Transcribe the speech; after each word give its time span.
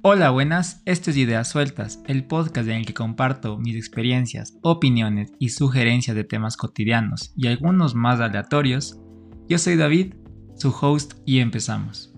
Hola, 0.00 0.30
buenas, 0.30 0.80
esto 0.84 1.10
es 1.10 1.16
Ideas 1.16 1.48
Sueltas, 1.48 2.00
el 2.06 2.24
podcast 2.24 2.68
en 2.68 2.76
el 2.76 2.86
que 2.86 2.94
comparto 2.94 3.58
mis 3.58 3.74
experiencias, 3.74 4.56
opiniones 4.62 5.32
y 5.40 5.48
sugerencias 5.48 6.14
de 6.14 6.22
temas 6.22 6.56
cotidianos 6.56 7.32
y 7.36 7.48
algunos 7.48 7.96
más 7.96 8.20
aleatorios. 8.20 9.00
Yo 9.48 9.58
soy 9.58 9.74
David, 9.74 10.14
su 10.54 10.68
host, 10.80 11.14
y 11.26 11.40
empezamos. 11.40 12.14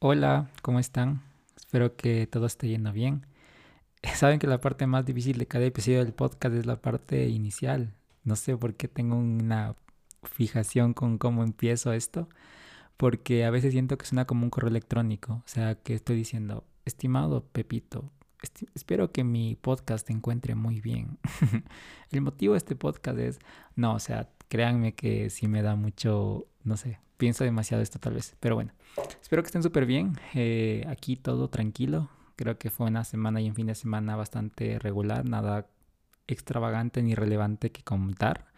Hola, 0.00 0.50
¿cómo 0.62 0.80
están? 0.80 1.22
Espero 1.56 1.94
que 1.94 2.26
todo 2.26 2.46
esté 2.46 2.66
yendo 2.66 2.92
bien. 2.92 3.24
Saben 4.16 4.40
que 4.40 4.48
la 4.48 4.60
parte 4.60 4.88
más 4.88 5.06
difícil 5.06 5.38
de 5.38 5.46
cada 5.46 5.64
episodio 5.64 6.04
del 6.04 6.12
podcast 6.12 6.56
es 6.56 6.66
la 6.66 6.82
parte 6.82 7.28
inicial. 7.28 7.94
No 8.24 8.34
sé 8.34 8.56
por 8.56 8.74
qué 8.74 8.88
tengo 8.88 9.14
una 9.14 9.76
fijación 10.22 10.94
con 10.94 11.18
cómo 11.18 11.42
empiezo 11.42 11.92
esto, 11.92 12.28
porque 12.96 13.44
a 13.44 13.50
veces 13.50 13.72
siento 13.72 13.98
que 13.98 14.06
suena 14.06 14.26
como 14.26 14.44
un 14.44 14.50
correo 14.50 14.70
electrónico, 14.70 15.34
o 15.34 15.48
sea, 15.48 15.74
que 15.74 15.94
estoy 15.94 16.16
diciendo, 16.16 16.64
estimado 16.84 17.44
Pepito, 17.44 18.10
espero 18.74 19.12
que 19.12 19.24
mi 19.24 19.56
podcast 19.56 20.06
te 20.06 20.12
encuentre 20.12 20.54
muy 20.54 20.80
bien. 20.80 21.18
El 22.10 22.20
motivo 22.20 22.54
de 22.54 22.58
este 22.58 22.76
podcast 22.76 23.18
es, 23.18 23.38
no, 23.76 23.94
o 23.94 23.98
sea, 23.98 24.30
créanme 24.48 24.94
que 24.94 25.30
sí 25.30 25.48
me 25.48 25.62
da 25.62 25.76
mucho, 25.76 26.46
no 26.64 26.76
sé, 26.76 26.98
pienso 27.16 27.44
demasiado 27.44 27.82
esto 27.82 27.98
tal 27.98 28.14
vez, 28.14 28.36
pero 28.40 28.54
bueno, 28.54 28.72
espero 29.20 29.42
que 29.42 29.46
estén 29.46 29.62
súper 29.62 29.86
bien, 29.86 30.18
eh, 30.34 30.84
aquí 30.88 31.16
todo 31.16 31.48
tranquilo, 31.48 32.10
creo 32.36 32.58
que 32.58 32.70
fue 32.70 32.86
una 32.86 33.04
semana 33.04 33.40
y 33.40 33.48
un 33.48 33.54
fin 33.54 33.66
de 33.66 33.74
semana 33.74 34.16
bastante 34.16 34.78
regular, 34.78 35.24
nada 35.24 35.66
extravagante 36.26 37.02
ni 37.02 37.14
relevante 37.14 37.70
que 37.72 37.82
contar 37.82 38.51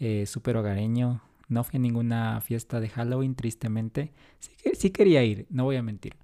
eh, 0.00 0.26
súper 0.26 0.56
hogareño. 0.56 1.22
No 1.48 1.62
fui 1.62 1.76
a 1.76 1.80
ninguna 1.80 2.40
fiesta 2.40 2.80
de 2.80 2.88
Halloween, 2.88 3.34
tristemente. 3.34 4.12
Sí, 4.38 4.90
quería 4.90 5.22
ir, 5.24 5.46
no 5.50 5.64
voy 5.64 5.76
a 5.76 5.82
mentir. 5.82 6.16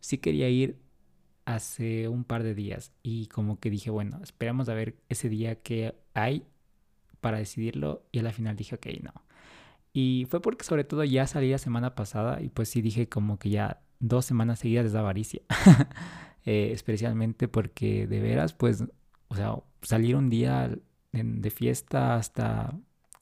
Sí 0.00 0.18
quería 0.18 0.48
ir 0.50 0.78
hace 1.46 2.08
un 2.08 2.24
par 2.24 2.42
de 2.42 2.54
días 2.54 2.92
y 3.02 3.26
como 3.28 3.58
que 3.60 3.70
dije, 3.70 3.90
bueno, 3.90 4.20
esperamos 4.22 4.68
a 4.68 4.74
ver 4.74 4.96
ese 5.08 5.28
día 5.28 5.56
que 5.56 5.94
hay 6.14 6.46
para 7.20 7.38
decidirlo 7.38 8.04
y 8.12 8.18
a 8.20 8.22
la 8.22 8.32
final 8.32 8.56
dije, 8.56 8.74
ok, 8.76 8.86
no. 9.02 9.12
Y 9.92 10.26
fue 10.28 10.40
porque 10.42 10.64
sobre 10.64 10.84
todo 10.84 11.04
ya 11.04 11.26
salí 11.26 11.50
la 11.50 11.58
semana 11.58 11.94
pasada 11.94 12.42
y 12.42 12.48
pues 12.48 12.68
sí 12.68 12.82
dije 12.82 13.08
como 13.08 13.38
que 13.38 13.50
ya 13.50 13.82
dos 14.00 14.26
semanas 14.26 14.58
seguidas 14.58 14.92
de 14.92 14.98
avaricia. 14.98 15.42
eh, 16.44 16.70
especialmente 16.72 17.48
porque 17.48 18.06
de 18.06 18.20
veras, 18.20 18.52
pues, 18.52 18.84
o 19.28 19.36
sea, 19.36 19.56
salir 19.82 20.16
un 20.16 20.30
día 20.30 20.76
de 21.12 21.50
fiesta 21.50 22.16
hasta 22.16 22.74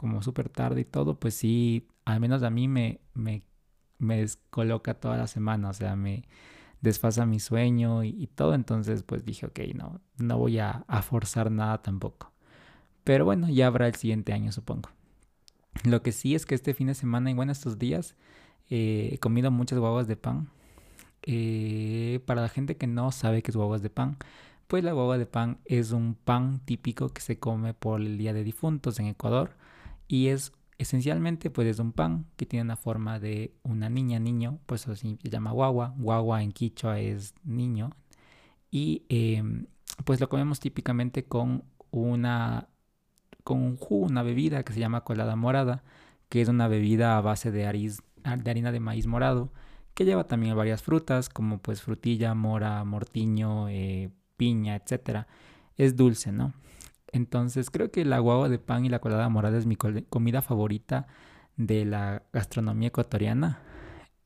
como 0.02 0.20
súper 0.20 0.48
tarde 0.48 0.80
y 0.80 0.84
todo, 0.84 1.14
pues 1.14 1.34
sí, 1.34 1.86
al 2.04 2.18
menos 2.18 2.42
a 2.42 2.50
mí 2.50 2.66
me, 2.66 2.98
me, 3.14 3.44
me 3.98 4.16
descoloca 4.16 4.94
toda 4.94 5.16
la 5.16 5.28
semana, 5.28 5.70
o 5.70 5.72
sea, 5.72 5.94
me 5.94 6.24
desfasa 6.80 7.24
mi 7.24 7.38
sueño 7.38 8.02
y, 8.02 8.26
todo, 8.26 8.54
entonces 8.54 9.04
pues 9.04 9.24
dije, 9.24 9.46
ok, 9.46 9.60
no, 9.76 10.00
no 10.18 10.38
voy 10.38 10.58
a, 10.58 10.84
forzar 11.02 11.52
nada 11.52 11.82
tampoco. 11.82 12.32
Pero 13.04 13.24
bueno, 13.24 13.48
ya 13.48 13.68
habrá 13.68 13.86
el 13.86 13.94
siguiente 13.94 14.32
año, 14.32 14.50
supongo. 14.50 14.90
Lo 15.84 16.02
que 16.02 16.10
sí 16.10 16.34
es 16.34 16.46
que 16.46 16.56
este 16.56 16.74
fin 16.74 16.88
de 16.88 16.94
semana 16.94 17.30
y 17.30 17.34
bueno, 17.34 17.52
estos 17.52 17.78
días 17.78 18.16
eh, 18.70 19.10
he 19.12 19.18
comido 19.18 19.52
muchas 19.52 19.78
guaguas 19.78 20.08
de 20.08 20.16
pan. 20.16 20.48
Eh, 21.22 22.18
para 22.26 22.42
la 22.42 22.48
gente 22.48 22.76
que 22.76 22.88
no 22.88 23.12
sabe 23.12 23.42
qué 23.42 23.52
es 23.52 23.56
guaguas 23.56 23.82
de 23.82 23.90
pan, 23.90 24.16
pues 24.66 24.82
la 24.82 24.92
guagua 24.92 25.16
de 25.16 25.26
pan 25.26 25.58
es 25.64 25.92
un 25.92 26.16
pan 26.16 26.58
típico 26.64 27.10
que 27.10 27.20
se 27.20 27.38
come 27.38 27.72
por 27.72 28.00
el 28.00 28.18
Día 28.18 28.32
de 28.32 28.42
Difuntos 28.42 28.98
en 28.98 29.06
Ecuador 29.06 29.61
y 30.12 30.28
es 30.28 30.52
esencialmente 30.76 31.48
pues 31.48 31.66
es 31.66 31.78
un 31.78 31.92
pan 31.92 32.26
que 32.36 32.44
tiene 32.44 32.64
una 32.64 32.76
forma 32.76 33.18
de 33.18 33.54
una 33.62 33.88
niña, 33.88 34.18
niño, 34.18 34.58
pues 34.66 34.86
así 34.86 35.18
se 35.22 35.30
llama 35.30 35.52
guagua, 35.52 35.94
guagua 35.96 36.42
en 36.42 36.52
quichua 36.52 37.00
es 37.00 37.34
niño 37.44 37.92
y 38.70 39.06
em, 39.08 39.68
pues 40.04 40.20
lo 40.20 40.28
comemos 40.28 40.60
típicamente 40.60 41.24
con 41.24 41.64
una 41.90 42.68
con 43.42 43.62
un 43.62 43.78
jugo, 43.78 44.04
una 44.06 44.22
bebida 44.22 44.62
que 44.64 44.74
se 44.74 44.80
llama 44.80 45.02
colada 45.02 45.34
morada, 45.34 45.82
que 46.28 46.42
es 46.42 46.48
una 46.48 46.68
bebida 46.68 47.16
a 47.16 47.22
base 47.22 47.50
de, 47.50 47.60
de 47.62 48.50
harina 48.50 48.70
de 48.70 48.80
maíz 48.80 49.06
morado, 49.06 49.50
que 49.94 50.04
lleva 50.04 50.24
también 50.26 50.54
varias 50.54 50.82
frutas 50.82 51.30
como 51.30 51.58
pues 51.58 51.80
frutilla, 51.80 52.34
mora, 52.34 52.84
mortiño, 52.84 53.68
eh, 53.70 54.10
piña, 54.36 54.76
etcétera. 54.76 55.26
Es 55.76 55.96
dulce, 55.96 56.32
¿no? 56.32 56.52
Entonces 57.12 57.70
creo 57.70 57.90
que 57.90 58.04
la 58.04 58.18
guagua 58.18 58.48
de 58.48 58.58
pan 58.58 58.84
y 58.84 58.88
la 58.88 59.00
colada 59.00 59.28
morada 59.28 59.58
es 59.58 59.66
mi 59.66 59.76
comida 59.76 60.42
favorita 60.42 61.06
de 61.56 61.84
la 61.84 62.22
gastronomía 62.32 62.88
ecuatoriana. 62.88 63.60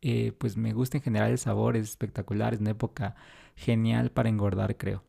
Eh, 0.03 0.33
pues 0.39 0.57
me 0.57 0.73
gusta 0.73 0.99
en 0.99 1.03
general 1.03 1.33
el 1.33 1.39
sabor, 1.39 1.77
es 1.77 1.89
espectacular, 1.89 2.55
es 2.55 2.61
una 2.61 2.71
época 2.71 3.17
genial 3.57 4.11
para 4.11 4.29
engordar, 4.29 4.77
creo. 4.77 5.03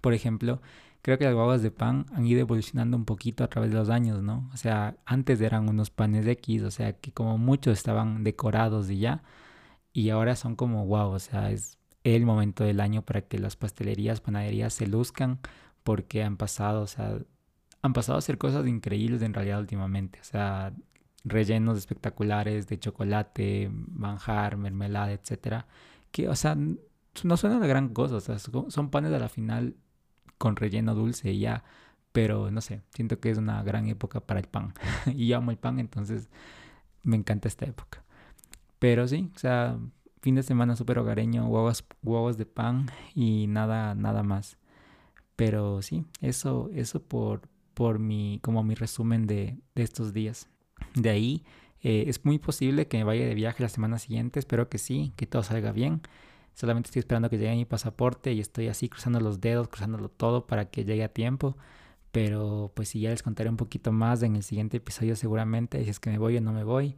Por 0.00 0.14
ejemplo, 0.14 0.60
creo 1.02 1.18
que 1.18 1.24
las 1.24 1.34
guaguas 1.34 1.62
de 1.62 1.70
pan 1.70 2.06
han 2.12 2.26
ido 2.26 2.40
evolucionando 2.40 2.96
un 2.96 3.04
poquito 3.04 3.44
a 3.44 3.48
través 3.48 3.70
de 3.70 3.76
los 3.78 3.90
años, 3.90 4.22
¿no? 4.22 4.50
O 4.52 4.56
sea, 4.56 4.96
antes 5.06 5.40
eran 5.40 5.68
unos 5.68 5.90
panes 5.90 6.24
de 6.24 6.32
X, 6.32 6.62
o 6.62 6.70
sea, 6.70 6.94
que 6.94 7.12
como 7.12 7.38
muchos 7.38 7.78
estaban 7.78 8.24
decorados 8.24 8.90
y 8.90 8.98
ya, 8.98 9.22
y 9.92 10.10
ahora 10.10 10.36
son 10.36 10.56
como 10.56 10.86
wow, 10.86 11.10
o 11.12 11.18
sea, 11.20 11.50
es 11.50 11.78
el 12.04 12.26
momento 12.26 12.64
del 12.64 12.80
año 12.80 13.02
para 13.02 13.22
que 13.22 13.38
las 13.38 13.56
pastelerías, 13.56 14.20
panaderías 14.20 14.74
se 14.74 14.86
luzcan 14.86 15.40
porque 15.84 16.24
han 16.24 16.36
pasado, 16.36 16.82
o 16.82 16.86
sea, 16.86 17.18
han 17.82 17.92
pasado 17.92 18.16
a 18.16 18.18
hacer 18.18 18.38
cosas 18.38 18.66
increíbles 18.66 19.22
en 19.22 19.34
realidad 19.34 19.60
últimamente, 19.60 20.18
o 20.20 20.24
sea, 20.24 20.72
rellenos 21.24 21.78
espectaculares 21.78 22.66
de 22.66 22.78
chocolate, 22.78 23.70
manjar, 23.70 24.56
mermelada, 24.56 25.12
etcétera, 25.12 25.66
que, 26.10 26.28
o 26.28 26.34
sea, 26.34 26.56
no 26.56 27.36
suena 27.36 27.60
de 27.60 27.68
gran 27.68 27.90
cosa, 27.90 28.16
o 28.16 28.20
sea, 28.20 28.38
son 28.38 28.90
panes 28.90 29.12
a 29.12 29.18
la 29.18 29.28
final 29.28 29.76
con 30.38 30.56
relleno 30.56 30.94
dulce 30.94 31.32
y 31.32 31.40
ya, 31.40 31.64
pero 32.12 32.50
no 32.50 32.60
sé, 32.60 32.82
siento 32.94 33.20
que 33.20 33.30
es 33.30 33.38
una 33.38 33.62
gran 33.62 33.86
época 33.88 34.20
para 34.20 34.40
el 34.40 34.46
pan 34.46 34.74
y 35.06 35.28
yo 35.28 35.36
amo 35.36 35.50
el 35.50 35.58
pan, 35.58 35.78
entonces 35.78 36.28
me 37.02 37.16
encanta 37.16 37.48
esta 37.48 37.66
época. 37.66 38.02
Pero 38.78 39.06
sí, 39.08 39.30
o 39.34 39.38
sea, 39.38 39.78
fin 40.20 40.34
de 40.34 40.42
semana 40.42 40.76
súper 40.76 40.98
hogareño, 40.98 41.46
huevos, 41.48 41.84
huevos 42.02 42.36
de 42.38 42.46
pan 42.46 42.90
y 43.14 43.46
nada, 43.46 43.94
nada 43.94 44.22
más. 44.22 44.58
Pero 45.36 45.82
sí, 45.82 46.04
eso, 46.20 46.70
eso 46.74 47.02
por, 47.02 47.42
por 47.74 47.98
mi, 47.98 48.38
como 48.42 48.62
mi 48.62 48.74
resumen 48.74 49.26
de, 49.26 49.58
de 49.74 49.82
estos 49.82 50.12
días. 50.12 50.48
De 50.94 51.10
ahí 51.10 51.44
eh, 51.84 52.04
es 52.08 52.24
muy 52.24 52.38
posible 52.38 52.88
que 52.88 52.96
me 52.96 53.04
vaya 53.04 53.26
de 53.26 53.34
viaje 53.34 53.62
la 53.62 53.68
semana 53.68 53.98
siguiente, 53.98 54.38
espero 54.40 54.68
que 54.70 54.78
sí, 54.78 55.12
que 55.16 55.26
todo 55.26 55.42
salga 55.42 55.70
bien. 55.70 56.00
Solamente 56.54 56.88
estoy 56.88 57.00
esperando 57.00 57.28
que 57.30 57.38
llegue 57.38 57.54
mi 57.56 57.66
pasaporte 57.66 58.32
y 58.32 58.40
estoy 58.40 58.68
así 58.68 58.88
cruzando 58.88 59.20
los 59.20 59.40
dedos, 59.40 59.68
cruzándolo 59.68 60.08
todo 60.08 60.46
para 60.46 60.70
que 60.70 60.84
llegue 60.84 61.04
a 61.04 61.08
tiempo. 61.08 61.56
Pero 62.12 62.72
pues 62.74 62.88
sí, 62.90 63.00
ya 63.00 63.10
les 63.10 63.22
contaré 63.22 63.50
un 63.50 63.56
poquito 63.58 63.92
más 63.92 64.22
en 64.22 64.36
el 64.36 64.42
siguiente 64.44 64.78
episodio 64.78 65.16
seguramente, 65.16 65.82
si 65.84 65.90
es 65.90 66.00
que 66.00 66.10
me 66.10 66.18
voy 66.18 66.36
o 66.38 66.40
no 66.40 66.52
me 66.52 66.64
voy. 66.64 66.96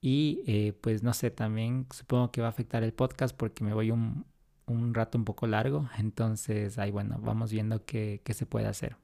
Y 0.00 0.42
eh, 0.46 0.74
pues 0.80 1.02
no 1.02 1.14
sé, 1.14 1.30
también 1.30 1.86
supongo 1.92 2.30
que 2.30 2.40
va 2.40 2.48
a 2.48 2.50
afectar 2.50 2.84
el 2.84 2.92
podcast 2.92 3.36
porque 3.36 3.64
me 3.64 3.74
voy 3.74 3.90
un, 3.90 4.24
un 4.72 4.94
rato 4.94 5.18
un 5.18 5.24
poco 5.24 5.46
largo. 5.46 5.88
Entonces, 5.98 6.78
ahí 6.78 6.90
bueno, 6.90 7.18
vamos 7.20 7.52
viendo 7.52 7.84
qué, 7.84 8.20
qué 8.24 8.34
se 8.34 8.46
puede 8.46 8.66
hacer. 8.66 8.96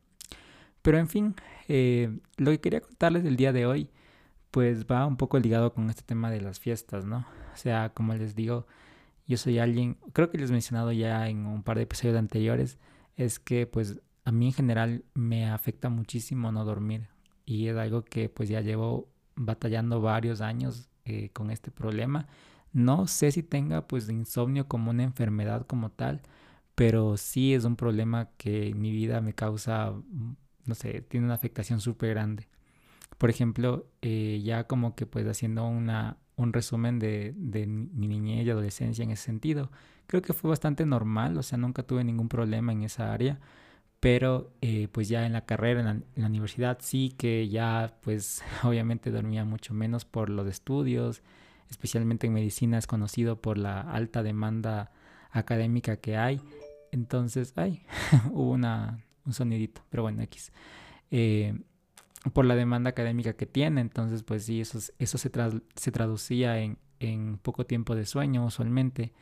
Pero 0.82 0.98
en 0.98 1.08
fin, 1.08 1.34
eh, 1.68 2.18
lo 2.36 2.50
que 2.50 2.60
quería 2.60 2.80
contarles 2.80 3.24
el 3.24 3.36
día 3.36 3.52
de 3.52 3.64
hoy, 3.66 3.88
pues 4.50 4.86
va 4.86 5.06
un 5.06 5.16
poco 5.16 5.38
ligado 5.38 5.72
con 5.72 5.88
este 5.88 6.02
tema 6.02 6.30
de 6.30 6.40
las 6.40 6.60
fiestas, 6.60 7.06
¿no? 7.06 7.26
O 7.52 7.56
sea, 7.56 7.90
como 7.94 8.14
les 8.14 8.34
digo, 8.34 8.66
yo 9.26 9.36
soy 9.38 9.58
alguien, 9.58 9.96
creo 10.12 10.30
que 10.30 10.38
les 10.38 10.50
he 10.50 10.52
mencionado 10.52 10.92
ya 10.92 11.28
en 11.28 11.46
un 11.46 11.62
par 11.62 11.78
de 11.78 11.84
episodios 11.84 12.18
anteriores, 12.18 12.78
es 13.16 13.38
que 13.38 13.66
pues 13.66 14.00
a 14.24 14.32
mí 14.32 14.46
en 14.46 14.52
general 14.52 15.04
me 15.14 15.48
afecta 15.50 15.88
muchísimo 15.88 16.52
no 16.52 16.64
dormir 16.64 17.08
y 17.46 17.68
es 17.68 17.76
algo 17.76 18.04
que 18.04 18.28
pues 18.28 18.48
ya 18.48 18.60
llevo 18.60 19.08
batallando 19.36 20.00
varios 20.00 20.40
años 20.40 20.88
eh, 21.04 21.30
con 21.32 21.50
este 21.50 21.70
problema 21.70 22.26
no 22.74 23.06
sé 23.06 23.32
si 23.32 23.42
tenga 23.42 23.86
pues 23.88 24.08
insomnio 24.10 24.68
como 24.68 24.90
una 24.90 25.04
enfermedad 25.04 25.66
como 25.66 25.90
tal, 25.90 26.22
pero 26.74 27.16
sí 27.16 27.54
es 27.54 27.64
un 27.64 27.76
problema 27.76 28.30
que 28.36 28.74
mi 28.74 28.90
vida 28.92 29.20
me 29.20 29.34
causa, 29.34 29.92
mm, 29.92 30.36
no 30.66 30.74
sé, 30.74 31.00
tiene 31.02 31.26
una 31.26 31.34
afectación 31.36 31.80
súper 31.80 32.10
grande. 32.10 32.48
Por 33.18 33.30
ejemplo, 33.30 33.88
eh, 34.02 34.42
ya 34.44 34.64
como 34.66 34.94
que 34.96 35.06
pues 35.06 35.26
haciendo 35.26 35.66
una, 35.66 36.18
un 36.36 36.52
resumen 36.52 36.98
de, 36.98 37.32
de, 37.36 37.66
mi 37.66 38.08
niñez 38.08 38.46
y 38.46 38.50
adolescencia 38.50 39.04
en 39.04 39.12
ese 39.12 39.24
sentido, 39.24 39.70
creo 40.06 40.22
que 40.22 40.32
fue 40.32 40.50
bastante 40.50 40.84
normal, 40.86 41.38
o 41.38 41.42
sea, 41.42 41.58
nunca 41.58 41.84
tuve 41.84 42.04
ningún 42.04 42.28
problema 42.28 42.72
en 42.72 42.82
esa 42.82 43.12
área, 43.12 43.40
pero 44.00 44.52
eh, 44.62 44.88
pues 44.92 45.08
ya 45.08 45.26
en 45.26 45.32
la 45.32 45.46
carrera, 45.46 45.80
en 45.90 46.04
la 46.16 46.26
universidad 46.26 46.78
sí 46.80 47.14
que 47.16 47.48
ya 47.48 47.96
pues 48.02 48.42
obviamente 48.64 49.10
dormía 49.10 49.44
mucho 49.44 49.74
menos 49.74 50.04
por 50.04 50.28
los 50.30 50.46
estudios, 50.48 51.22
especialmente 51.70 52.26
en 52.26 52.32
medicina, 52.32 52.78
es 52.78 52.86
conocido 52.86 53.40
por 53.40 53.58
la 53.58 53.80
alta 53.80 54.22
demanda 54.22 54.92
académica 55.30 55.96
que 55.96 56.16
hay. 56.16 56.40
Entonces, 56.92 57.52
ay, 57.56 57.84
hubo 58.32 58.52
una, 58.52 59.04
un 59.26 59.32
sonidito, 59.32 59.82
pero 59.90 60.02
bueno, 60.02 60.22
X. 60.22 60.52
Eh, 61.10 61.58
por 62.32 62.44
la 62.44 62.54
demanda 62.56 62.90
académica 62.90 63.34
que 63.34 63.46
tiene. 63.46 63.80
Entonces, 63.80 64.22
pues 64.22 64.44
sí, 64.44 64.60
eso, 64.60 64.78
eso 64.98 65.18
se, 65.18 65.30
se 65.74 65.92
traducía 65.92 66.58
en, 66.60 66.78
en 67.00 67.38
poco 67.38 67.66
tiempo 67.66 67.94
de 67.94 68.06
sueño 68.06 68.44
usualmente. 68.44 69.12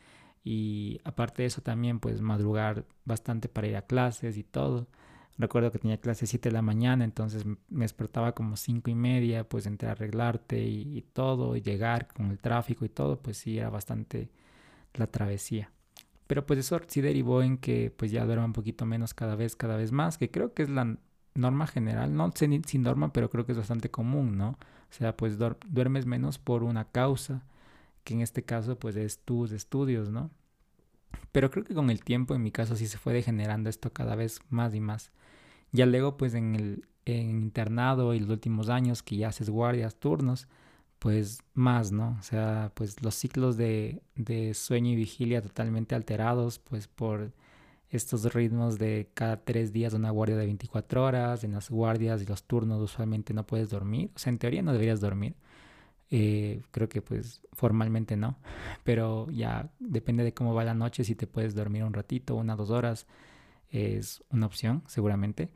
Y 0.43 0.99
aparte 1.03 1.43
de 1.43 1.47
eso 1.47 1.61
también, 1.61 1.99
pues 1.99 2.21
madrugar 2.21 2.85
bastante 3.05 3.47
para 3.49 3.67
ir 3.67 3.75
a 3.75 3.83
clases 3.83 4.37
y 4.37 4.43
todo. 4.43 4.87
Recuerdo 5.37 5.71
que 5.71 5.79
tenía 5.79 5.97
clase 5.97 6.27
7 6.27 6.49
de 6.49 6.53
la 6.53 6.61
mañana, 6.61 7.03
entonces 7.03 7.45
me 7.45 7.57
despertaba 7.69 8.33
como 8.33 8.55
5 8.55 8.91
y 8.91 8.95
media, 8.95 9.47
pues 9.47 9.65
entre 9.65 9.89
arreglarte 9.89 10.61
y, 10.63 11.01
todo, 11.13 11.55
y 11.55 11.61
llegar 11.61 12.07
con 12.13 12.29
el 12.29 12.39
tráfico 12.39 12.85
y 12.85 12.89
todo, 12.89 13.19
pues 13.19 13.37
sí, 13.37 13.57
era 13.57 13.69
bastante 13.69 14.29
la 14.93 15.07
travesía. 15.07 15.71
Pero 16.27 16.45
pues 16.45 16.59
eso 16.59 16.79
sí 16.87 17.01
derivó 17.01 17.41
en 17.41 17.57
que 17.57 17.91
pues 17.95 18.11
ya 18.11 18.25
duerma 18.25 18.45
un 18.45 18.53
poquito 18.53 18.85
menos 18.85 19.13
cada 19.13 19.35
vez, 19.35 19.55
cada 19.55 19.75
vez 19.75 19.91
más, 19.91 20.17
que 20.17 20.29
creo 20.29 20.53
que 20.53 20.63
es 20.63 20.69
la 20.69 20.97
norma 21.35 21.65
general, 21.67 22.15
no 22.15 22.31
sé 22.35 22.61
sin 22.65 22.83
norma, 22.83 23.11
pero 23.11 23.29
creo 23.29 23.45
que 23.45 23.53
es 23.53 23.57
bastante 23.57 23.89
común, 23.89 24.37
¿no? 24.37 24.49
O 24.49 24.93
sea, 24.95 25.17
pues 25.17 25.37
duermes 25.39 26.05
menos 26.05 26.37
por 26.37 26.63
una 26.63 26.85
causa, 26.85 27.43
que 28.03 28.13
en 28.13 28.21
este 28.21 28.43
caso 28.43 28.77
pues 28.77 28.95
es 28.95 29.19
tus 29.19 29.51
estudios, 29.51 30.09
¿no? 30.09 30.29
Pero 31.31 31.51
creo 31.51 31.63
que 31.63 31.73
con 31.73 31.89
el 31.89 32.03
tiempo 32.03 32.35
en 32.35 32.43
mi 32.43 32.51
caso 32.51 32.75
sí 32.75 32.87
se 32.87 32.97
fue 32.97 33.13
degenerando 33.13 33.69
esto 33.69 33.91
cada 33.91 34.15
vez 34.15 34.39
más 34.49 34.75
y 34.75 34.79
más. 34.79 35.11
Ya 35.71 35.85
luego 35.85 36.17
pues 36.17 36.33
en 36.35 36.55
el 36.55 36.87
internado 37.05 38.13
y 38.13 38.19
los 38.19 38.29
últimos 38.29 38.69
años 38.69 39.03
que 39.03 39.17
ya 39.17 39.29
haces 39.29 39.49
guardias, 39.49 39.95
turnos, 39.95 40.47
pues 40.99 41.43
más, 41.53 41.91
¿no? 41.91 42.17
O 42.19 42.23
sea, 42.23 42.71
pues 42.75 43.01
los 43.03 43.15
ciclos 43.15 43.57
de, 43.57 44.01
de 44.15 44.53
sueño 44.53 44.91
y 44.91 44.95
vigilia 44.95 45.41
totalmente 45.41 45.95
alterados, 45.95 46.59
pues 46.59 46.87
por 46.87 47.33
estos 47.89 48.33
ritmos 48.33 48.79
de 48.79 49.09
cada 49.13 49.43
tres 49.43 49.73
días 49.73 49.93
una 49.93 50.09
guardia 50.11 50.37
de 50.37 50.45
24 50.45 51.03
horas, 51.03 51.43
en 51.43 51.51
las 51.51 51.69
guardias 51.69 52.21
y 52.21 52.25
los 52.25 52.43
turnos 52.43 52.81
usualmente 52.81 53.33
no 53.33 53.45
puedes 53.45 53.69
dormir, 53.69 54.11
o 54.15 54.19
sea, 54.19 54.31
en 54.31 54.39
teoría 54.39 54.61
no 54.63 54.71
deberías 54.71 55.01
dormir, 55.01 55.35
eh, 56.09 56.61
creo 56.71 56.89
que 56.89 57.01
pues 57.01 57.41
formalmente 57.53 58.15
no, 58.17 58.37
pero 58.83 59.29
ya 59.31 59.71
depende 59.79 60.23
de 60.23 60.33
cómo 60.33 60.53
va 60.53 60.63
la 60.63 60.73
noche, 60.73 61.03
si 61.03 61.15
te 61.15 61.27
puedes 61.27 61.55
dormir 61.55 61.83
un 61.83 61.93
ratito, 61.93 62.35
una, 62.35 62.55
dos 62.55 62.69
horas, 62.69 63.07
es 63.69 64.23
una 64.29 64.45
opción 64.45 64.83
seguramente, 64.87 65.49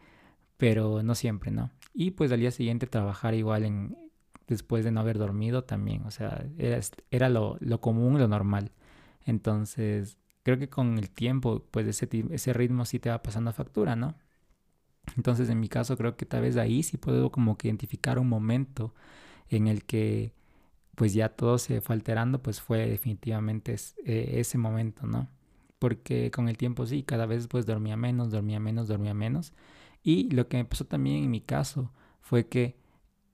pero 0.58 1.04
no 1.04 1.16
siempre, 1.16 1.52
¿no? 1.52 1.72
Y 1.94 2.12
pues 2.12 2.32
al 2.32 2.40
día 2.40 2.52
siguiente 2.52 2.88
trabajar 2.88 3.36
igual 3.36 3.66
en, 3.66 3.98
después 4.48 4.84
de 4.86 4.92
no 4.92 5.02
haber 5.02 5.18
dormido 5.18 5.64
también, 5.64 6.04
o 6.06 6.12
sea, 6.12 6.46
era, 6.58 6.80
era 7.12 7.30
lo, 7.30 7.58
lo 7.60 7.82
común, 7.82 8.20
lo 8.20 8.28
normal. 8.28 8.72
Entonces, 9.26 10.18
creo 10.44 10.58
que 10.58 10.70
con 10.70 10.98
el 10.98 11.10
tiempo, 11.10 11.66
pues 11.72 11.88
ese, 11.88 12.10
ese 12.32 12.54
ritmo 12.54 12.86
sí 12.86 13.00
te 13.00 13.10
va 13.10 13.22
pasando 13.22 13.52
factura, 13.54 13.96
¿no? 13.96 14.16
Entonces, 15.18 15.50
en 15.50 15.60
mi 15.60 15.70
caso, 15.70 15.98
creo 15.98 16.18
que 16.18 16.26
tal 16.26 16.42
vez 16.42 16.58
ahí 16.58 16.84
sí 16.84 16.98
puedo 16.98 17.32
como 17.32 17.58
que 17.58 17.68
identificar 17.68 18.20
un 18.20 18.30
momento 18.30 18.94
en 19.50 19.68
el 19.68 19.86
que 19.86 20.34
pues 20.96 21.14
ya 21.14 21.30
todo 21.30 21.58
se 21.60 21.82
fue 21.82 21.96
alterando, 21.96 22.42
pues 22.42 22.62
fue 22.62 22.88
definitivamente 22.88 23.76
eh, 24.06 24.36
ese 24.40 24.58
momento, 24.58 25.06
¿no? 25.08 25.30
Porque 25.80 26.32
con 26.32 26.50
el 26.50 26.58
tiempo 26.58 26.86
sí, 26.88 27.04
cada 27.04 27.26
vez 27.28 27.48
pues 27.48 27.66
dormía 27.68 27.98
menos, 27.98 28.32
dormía 28.32 28.60
menos, 28.60 28.88
dormía 28.88 29.14
menos. 29.14 29.54
Y 30.04 30.30
lo 30.32 30.48
que 30.48 30.58
me 30.58 30.66
pasó 30.66 30.86
también 30.86 31.24
en 31.26 31.32
mi 31.32 31.42
caso 31.42 31.92
fue 32.22 32.48
que 32.48 32.78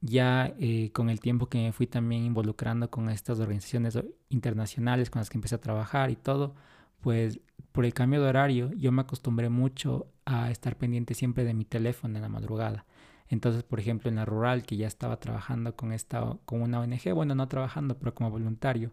ya 0.01 0.53
eh, 0.59 0.91
con 0.93 1.09
el 1.09 1.19
tiempo 1.21 1.47
que 1.47 1.59
me 1.59 1.71
fui 1.71 1.87
también 1.87 2.23
involucrando 2.25 2.89
con 2.91 3.09
estas 3.09 3.39
organizaciones 3.39 3.97
internacionales 4.29 5.09
con 5.09 5.21
las 5.21 5.29
que 5.29 5.37
empecé 5.37 5.55
a 5.55 5.61
trabajar 5.61 6.11
y 6.11 6.17
todo, 6.17 6.55
pues 7.01 7.39
por 7.71 7.85
el 7.85 7.93
cambio 7.93 8.21
de 8.21 8.29
horario 8.29 8.71
yo 8.73 8.91
me 8.91 9.01
acostumbré 9.03 9.49
mucho 9.49 10.07
a 10.25 10.51
estar 10.51 10.77
pendiente 10.77 11.13
siempre 11.13 11.45
de 11.45 11.53
mi 11.53 11.65
teléfono 11.65 12.17
en 12.17 12.21
la 12.23 12.29
madrugada. 12.29 12.85
Entonces, 13.29 13.63
por 13.63 13.79
ejemplo, 13.79 14.09
en 14.09 14.15
la 14.17 14.25
rural, 14.25 14.63
que 14.63 14.77
ya 14.77 14.87
estaba 14.87 15.19
trabajando 15.19 15.75
con, 15.75 15.91
esta, 15.93 16.37
con 16.45 16.61
una 16.61 16.79
ONG, 16.79 17.13
bueno, 17.13 17.35
no 17.35 17.47
trabajando, 17.47 17.97
pero 17.97 18.13
como 18.13 18.29
voluntario, 18.31 18.91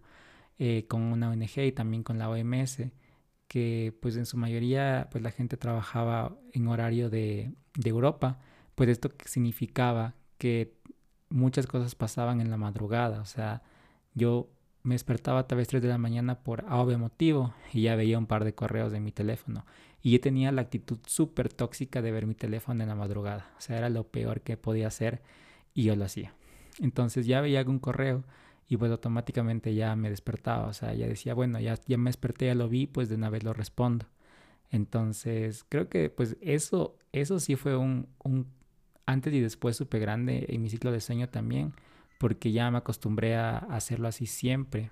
eh, 0.59 0.87
con 0.89 1.03
una 1.03 1.31
ONG 1.31 1.59
y 1.67 1.73
también 1.73 2.03
con 2.03 2.19
la 2.19 2.31
OMS, 2.31 2.91
que 3.49 3.97
pues 4.01 4.17
en 4.17 4.27
su 4.27 4.37
mayoría 4.37 5.09
pues 5.11 5.23
la 5.25 5.31
gente 5.33 5.57
trabajaba 5.57 6.37
en 6.53 6.69
horario 6.69 7.11
de, 7.11 7.53
de 7.75 7.91
Europa, 7.91 8.39
pues 8.75 8.89
esto 8.91 9.11
significaba 9.25 10.15
que 10.39 10.75
muchas 11.31 11.67
cosas 11.67 11.95
pasaban 11.95 12.41
en 12.41 12.51
la 12.51 12.57
madrugada, 12.57 13.21
o 13.21 13.25
sea, 13.25 13.63
yo 14.15 14.51
me 14.83 14.95
despertaba 14.95 15.47
tal 15.47 15.59
vez 15.59 15.69
3 15.69 15.83
de 15.83 15.89
la 15.89 15.99
mañana 15.99 16.41
por 16.41 16.65
obvio 16.71 16.99
motivo 16.99 17.55
y 17.73 17.83
ya 17.83 17.97
veía 17.97 18.19
un 18.19 18.27
par 18.27 18.45
de 18.45 18.55
correos 18.55 18.93
de 18.93 19.01
mi 19.01 19.13
teléfono. 19.13 19.67
Y 20.03 20.13
yo 20.13 20.21
tenía 20.21 20.51
la 20.53 20.63
actitud 20.63 20.99
súper 21.07 21.53
tóxica 21.53 22.01
de 22.01 22.11
ver 22.11 22.27
mi 22.27 22.35
teléfono 22.35 22.83
en 22.83 22.89
la 22.89 22.95
madrugada. 22.95 23.51
O 23.59 23.61
sea, 23.61 23.77
era 23.77 23.91
lo 23.91 24.05
peor 24.05 24.41
que 24.41 24.57
podía 24.57 24.87
hacer 24.87 25.21
y 25.75 25.85
yo 25.85 25.97
lo 25.97 26.07
hacía. 26.07 26.35
Entonces 26.81 27.27
ya 27.27 27.43
veía 27.43 27.59
algún 27.59 27.79
correo 27.79 28.25
y 28.69 28.79
pues 28.79 28.91
automáticamente 28.91 29.75
ya 29.75 29.95
me 29.97 30.09
despertaba. 30.09 30.69
O 30.69 30.73
sea, 30.73 30.95
ya 30.95 31.07
decía, 31.07 31.35
bueno, 31.35 31.61
ya, 31.61 31.79
ya 31.87 31.99
me 31.99 32.09
desperté, 32.09 32.47
ya 32.47 32.55
lo 32.55 32.69
vi, 32.69 32.87
pues 32.87 33.11
de 33.11 33.17
una 33.17 33.29
vez 33.29 33.45
lo 33.45 33.53
respondo. 33.53 34.07
Entonces 34.71 35.67
creo 35.69 35.89
que 35.89 36.09
pues 36.09 36.37
eso, 36.41 36.97
eso 37.13 37.39
sí 37.41 37.57
fue 37.57 37.77
un, 37.77 38.09
un 38.25 38.47
antes 39.05 39.35
y 39.35 39.41
después 39.41 39.77
súper 39.77 40.01
grande 40.01 40.47
en 40.49 40.63
mi 40.63 40.71
ciclo 40.71 40.93
de 40.93 41.01
sueño 41.01 41.29
también 41.29 41.75
porque 42.21 42.53
ya 42.53 42.71
me 42.71 42.77
acostumbré 42.77 43.35
a 43.35 43.57
hacerlo 43.57 44.07
así 44.07 44.27
siempre. 44.27 44.91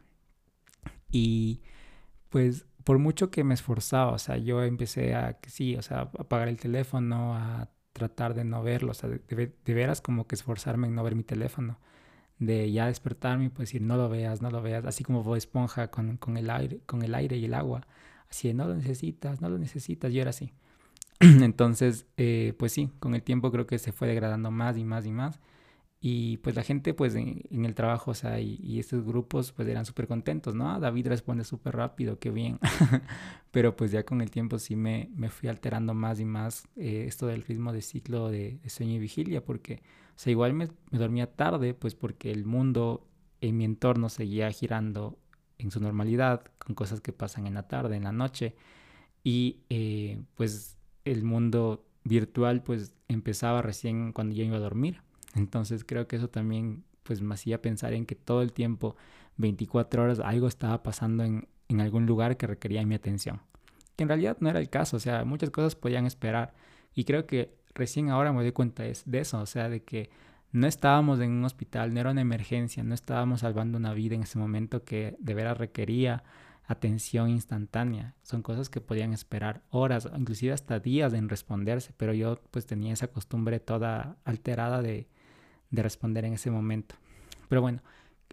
Y 1.10 1.60
pues 2.30 2.64
por 2.84 2.98
mucho 2.98 3.30
que 3.30 3.44
me 3.44 3.52
esforzaba, 3.52 4.12
o 4.12 4.19
sea, 4.19 4.38
yo 4.38 4.62
empecé 4.62 5.14
a, 5.14 5.38
sí, 5.46 5.76
o 5.76 5.82
sea, 5.82 5.98
a 5.98 6.02
apagar 6.20 6.48
el 6.48 6.56
teléfono, 6.58 7.34
a 7.36 7.69
tratar 7.92 8.32
de 8.32 8.44
no 8.44 8.62
verlo, 8.62 8.92
o 8.92 8.94
sea, 8.94 9.10
de, 9.10 9.52
veras 9.66 10.00
como 10.00 10.26
que 10.26 10.36
esforzarme 10.36 10.86
en 10.88 10.94
no 10.94 11.04
ver 11.04 11.16
mi 11.16 11.22
teléfono, 11.22 11.78
de 12.38 12.72
ya 12.72 12.86
despertarme 12.86 13.44
y 13.44 13.48
pues 13.50 13.69
decir, 13.69 13.82
no 13.82 13.98
lo 13.98 14.08
veas, 14.08 14.40
no 14.40 14.50
lo 14.50 14.62
veas, 14.62 14.86
así 14.86 15.04
como 15.04 15.22
fue 15.22 15.36
Esponja 15.36 15.90
con, 15.90 16.16
con, 16.16 16.38
el 16.38 16.48
aire, 16.48 16.80
con 16.86 17.02
el 17.02 17.14
aire 17.14 17.36
y 17.36 17.44
el 17.44 17.52
agua, 17.52 17.86
así 18.30 18.48
de, 18.48 18.54
no 18.54 18.66
lo 18.66 18.75
necesitas, 18.75 19.42
no 19.42 19.50
lo 19.50 19.58
necesitas, 19.58 20.14
yo 20.14 20.22
era 20.22 20.30
así. 20.30 20.54
Entonces, 21.20 22.06
eh, 22.16 22.54
pues 22.58 22.72
sí, 22.72 22.90
con 23.00 23.14
el 23.14 23.22
tiempo 23.22 23.52
creo 23.52 23.66
que 23.66 23.78
se 23.78 23.92
fue 23.92 24.08
degradando 24.08 24.50
más 24.50 24.78
y 24.78 24.84
más 24.84 25.04
y 25.04 25.12
más. 25.12 25.40
Y 26.00 26.36
pues 26.38 26.54
la 26.54 26.62
gente 26.62 26.94
pues 26.94 27.16
en, 27.16 27.64
el 27.64 27.74
trabajo, 27.74 28.12
o 28.12 28.14
sea, 28.14 28.38
y, 28.40 28.78
estos 28.78 29.04
grupos 29.04 29.50
pues 29.50 29.66
eran 29.66 29.84
súper 29.84 30.06
contentos, 30.06 30.54
¿no? 30.54 30.70
Ah, 30.70 30.78
David 30.78 31.08
responde 31.08 31.42
súper 31.42 31.74
rápido, 31.74 32.20
qué 32.20 32.30
bien. 32.30 32.60
Pero 33.50 33.74
pues 33.74 33.90
ya 33.90 34.04
con 34.04 34.20
el 34.20 34.30
tiempo 34.30 34.58
sí 34.60 34.76
me, 34.76 35.10
me 35.16 35.28
fui 35.28 35.48
alterando 35.48 35.94
más 35.94 36.20
y 36.20 36.24
más 36.24 36.68
eh, 36.76 37.06
esto 37.08 37.26
del 37.26 37.42
ritmo 37.42 37.72
de 37.72 37.82
ciclo 37.82 38.30
de, 38.30 38.61
sueño 38.68 38.94
y 38.94 38.99
vigilia, 39.00 39.44
porque, 39.44 39.82
o 40.11 40.18
sea, 40.18 40.30
igual 40.30 40.54
me, 40.54 40.68
dormía 40.92 41.34
tarde, 41.34 41.75
pues 41.75 41.96
porque 41.96 42.30
el 42.30 42.44
mundo 42.44 43.08
en 43.40 43.56
mi 43.56 43.64
entorno 43.64 44.08
seguía 44.08 44.50
girando 44.52 45.18
en 45.58 45.73
su 45.73 45.80
normalidad, 45.80 46.44
con 46.58 46.76
cosas 46.76 47.00
que 47.00 47.12
pasan 47.12 47.49
en 47.49 47.54
la 47.54 47.66
tarde, 47.66 47.96
en 47.96 48.04
la 48.04 48.12
noche. 48.12 48.54
Y 49.25 49.62
eh, 49.68 50.23
pues 50.37 50.78
el 51.04 51.25
mundo 51.25 51.84
virtual 52.04 52.62
pues 52.62 52.94
empezaba 53.08 53.62
recién 53.62 54.12
cuando 54.12 54.37
yo 54.37 54.44
iba 54.44 54.56
a 54.56 54.61
dormir 54.61 55.02
entonces 55.38 55.85
creo 55.85 56.07
que 56.07 56.16
eso 56.16 56.28
también 56.28 56.85
pues 57.02 57.23
me 57.23 57.35
hacía 57.35 57.62
pensar 57.62 57.95
en 57.95 58.04
que 58.04 58.14
todo 58.14 58.42
el 58.42 58.52
tiempo, 58.52 58.97
24 59.38 60.02
horas, 60.02 60.21
algo 60.21 60.47
estaba 60.47 60.83
pasando 60.83 61.25
en, 61.25 61.49
en 61.68 61.80
algún 61.80 62.07
lugar 62.07 62.37
que 62.37 62.47
requería 62.47 62.85
mi 62.85 62.95
atención. 62.95 63.40
Que 63.97 64.02
en 64.02 64.09
realidad 64.09 64.37
no 64.40 64.50
era 64.50 64.61
el 64.61 64.68
caso, 64.68 64.99
o 64.99 65.00
sea, 65.00 65.25
muchas 65.25 65.50
cosas 65.50 65.75
podían 65.75 66.07
esperar. 66.07 66.54
Y 66.95 67.04
creo 67.04 67.26
que 67.26 67.57
recién 67.75 68.11
ahora 68.11 68.33
me 68.33 68.42
doy 68.42 68.52
cuenta 68.52 68.83
de 68.83 69.18
eso, 69.18 69.40
o 69.40 69.47
sea, 69.47 69.68
de 69.68 69.83
que 69.83 70.11
no 70.50 70.66
estábamos 70.66 71.21
en 71.21 71.30
un 71.30 71.45
hospital, 71.45 71.92
no 71.92 72.00
era 72.00 72.11
una 72.11 72.21
emergencia, 72.21 72.83
no 72.83 72.95
estábamos 72.95 73.40
salvando 73.40 73.78
una 73.78 73.92
vida 73.92 74.14
en 74.14 74.23
ese 74.23 74.38
momento 74.38 74.85
que 74.85 75.16
de 75.18 75.35
veras 75.35 75.59
requería 75.59 76.25
atención 76.66 77.30
instantánea. 77.30 78.14
Son 78.23 78.42
cosas 78.42 78.68
que 78.68 78.80
podían 78.80 79.12
esperar 79.12 79.62
horas, 79.71 80.09
inclusive 80.16 80.52
hasta 80.52 80.78
días 80.78 81.12
en 81.14 81.28
responderse, 81.28 81.92
pero 81.97 82.12
yo 82.12 82.40
pues 82.50 82.66
tenía 82.66 82.92
esa 82.92 83.09
costumbre 83.09 83.61
toda 83.61 84.16
alterada 84.25 84.83
de, 84.83 85.09
de 85.70 85.82
responder 85.82 86.25
en 86.25 86.34
ese 86.34 86.50
momento. 86.50 86.94
Pero 87.48 87.60
bueno, 87.60 87.82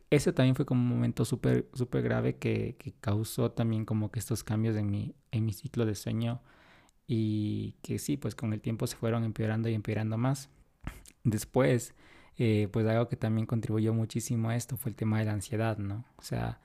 ese 0.09 0.33
también 0.33 0.55
fue 0.55 0.65
como 0.65 0.81
un 0.81 0.89
momento 0.89 1.25
súper, 1.25 1.67
súper 1.73 2.03
grave 2.03 2.37
que, 2.37 2.75
que, 2.77 2.93
causó 2.93 3.51
también 3.51 3.85
como 3.85 4.11
que 4.11 4.19
estos 4.19 4.43
cambios 4.43 4.75
en 4.75 4.89
mi, 4.89 5.15
en 5.31 5.45
mi 5.45 5.53
ciclo 5.53 5.85
de 5.85 5.95
sueño 5.95 6.41
y 7.07 7.73
que 7.81 7.99
sí, 7.99 8.17
pues 8.17 8.35
con 8.35 8.53
el 8.53 8.61
tiempo 8.61 8.87
se 8.87 8.95
fueron 8.95 9.23
empeorando 9.23 9.69
y 9.69 9.73
empeorando 9.73 10.17
más. 10.17 10.49
Después, 11.23 11.95
eh, 12.37 12.67
pues 12.71 12.85
algo 12.87 13.07
que 13.07 13.15
también 13.15 13.47
contribuyó 13.47 13.93
muchísimo 13.93 14.49
a 14.49 14.55
esto 14.55 14.77
fue 14.77 14.91
el 14.91 14.95
tema 14.95 15.19
de 15.19 15.25
la 15.25 15.33
ansiedad, 15.33 15.77
¿no? 15.77 16.05
O 16.17 16.21
sea, 16.21 16.59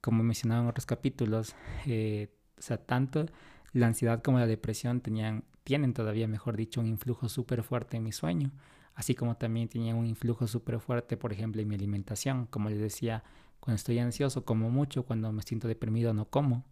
como 0.00 0.22
mencionaba 0.22 0.62
en 0.62 0.68
otros 0.68 0.86
capítulos, 0.86 1.54
eh, 1.86 2.28
o 2.58 2.62
sea, 2.62 2.78
tanto 2.78 3.26
la 3.72 3.86
ansiedad 3.86 4.22
como 4.22 4.38
la 4.38 4.46
depresión 4.46 5.00
tenían, 5.00 5.44
tienen 5.64 5.94
todavía, 5.94 6.28
mejor 6.28 6.56
dicho, 6.56 6.80
un 6.80 6.86
influjo 6.86 7.28
súper 7.28 7.62
fuerte 7.62 7.96
en 7.96 8.04
mi 8.04 8.12
sueño 8.12 8.52
así 8.94 9.14
como 9.14 9.36
también 9.36 9.68
tenía 9.68 9.94
un 9.94 10.06
influjo 10.06 10.46
súper 10.46 10.80
fuerte, 10.80 11.16
por 11.16 11.32
ejemplo, 11.32 11.60
en 11.60 11.68
mi 11.68 11.74
alimentación. 11.74 12.46
Como 12.46 12.70
les 12.70 12.78
decía, 12.78 13.24
cuando 13.60 13.76
estoy 13.76 13.98
ansioso 13.98 14.44
como 14.44 14.70
mucho, 14.70 15.04
cuando 15.04 15.32
me 15.32 15.42
siento 15.42 15.68
deprimido 15.68 16.14
no 16.14 16.26
como. 16.26 16.64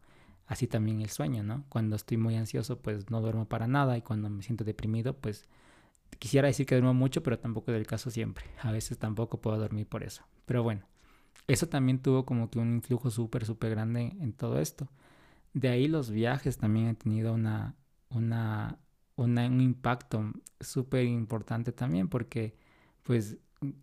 Así 0.46 0.66
también 0.66 1.00
el 1.00 1.08
sueño, 1.08 1.42
¿no? 1.42 1.64
Cuando 1.68 1.96
estoy 1.96 2.16
muy 2.18 2.36
ansioso 2.36 2.80
pues 2.80 3.10
no 3.10 3.20
duermo 3.20 3.46
para 3.48 3.66
nada 3.66 3.96
y 3.96 4.02
cuando 4.02 4.28
me 4.28 4.42
siento 4.42 4.64
deprimido 4.64 5.14
pues 5.16 5.48
quisiera 6.18 6.48
decir 6.48 6.66
que 6.66 6.74
duermo 6.74 6.94
mucho, 6.94 7.22
pero 7.22 7.38
tampoco 7.38 7.70
es 7.72 7.78
el 7.78 7.86
caso 7.86 8.10
siempre. 8.10 8.44
A 8.60 8.72
veces 8.72 8.98
tampoco 8.98 9.40
puedo 9.40 9.58
dormir 9.58 9.86
por 9.86 10.02
eso. 10.02 10.22
Pero 10.44 10.62
bueno, 10.62 10.86
eso 11.46 11.68
también 11.68 12.00
tuvo 12.00 12.24
como 12.26 12.50
que 12.50 12.58
un 12.58 12.74
influjo 12.74 13.10
súper, 13.10 13.46
súper 13.46 13.70
grande 13.70 14.14
en 14.20 14.32
todo 14.32 14.58
esto. 14.58 14.88
De 15.54 15.68
ahí 15.68 15.88
los 15.88 16.10
viajes 16.10 16.58
también 16.58 16.88
han 16.88 16.96
tenido 16.96 17.32
una, 17.34 17.76
una, 18.10 18.78
un 19.16 19.60
impacto 19.60 20.32
súper 20.60 21.04
importante 21.04 21.72
también 21.72 22.08
porque 22.08 22.54
pues 23.02 23.36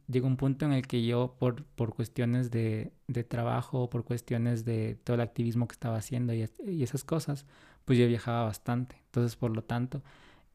llegó 0.08 0.28
un 0.28 0.38
punto 0.38 0.66
en 0.66 0.74
el 0.74 0.88
que 0.88 1.06
yo 1.06 1.36
por, 1.40 1.64
por 1.66 1.94
cuestiones 1.96 2.52
de, 2.52 2.92
de 3.08 3.24
trabajo, 3.24 3.90
por 3.90 4.04
cuestiones 4.04 4.66
de 4.66 4.96
todo 5.04 5.16
el 5.16 5.22
activismo 5.22 5.68
que 5.68 5.74
estaba 5.74 5.98
haciendo 5.98 6.34
y, 6.34 6.50
y 6.66 6.84
esas 6.84 7.04
cosas, 7.04 7.46
pues 7.86 7.98
yo 8.00 8.08
viajaba 8.08 8.44
bastante. 8.44 8.98
Entonces, 9.06 9.36
por 9.36 9.56
lo 9.56 9.64
tanto, 9.64 10.04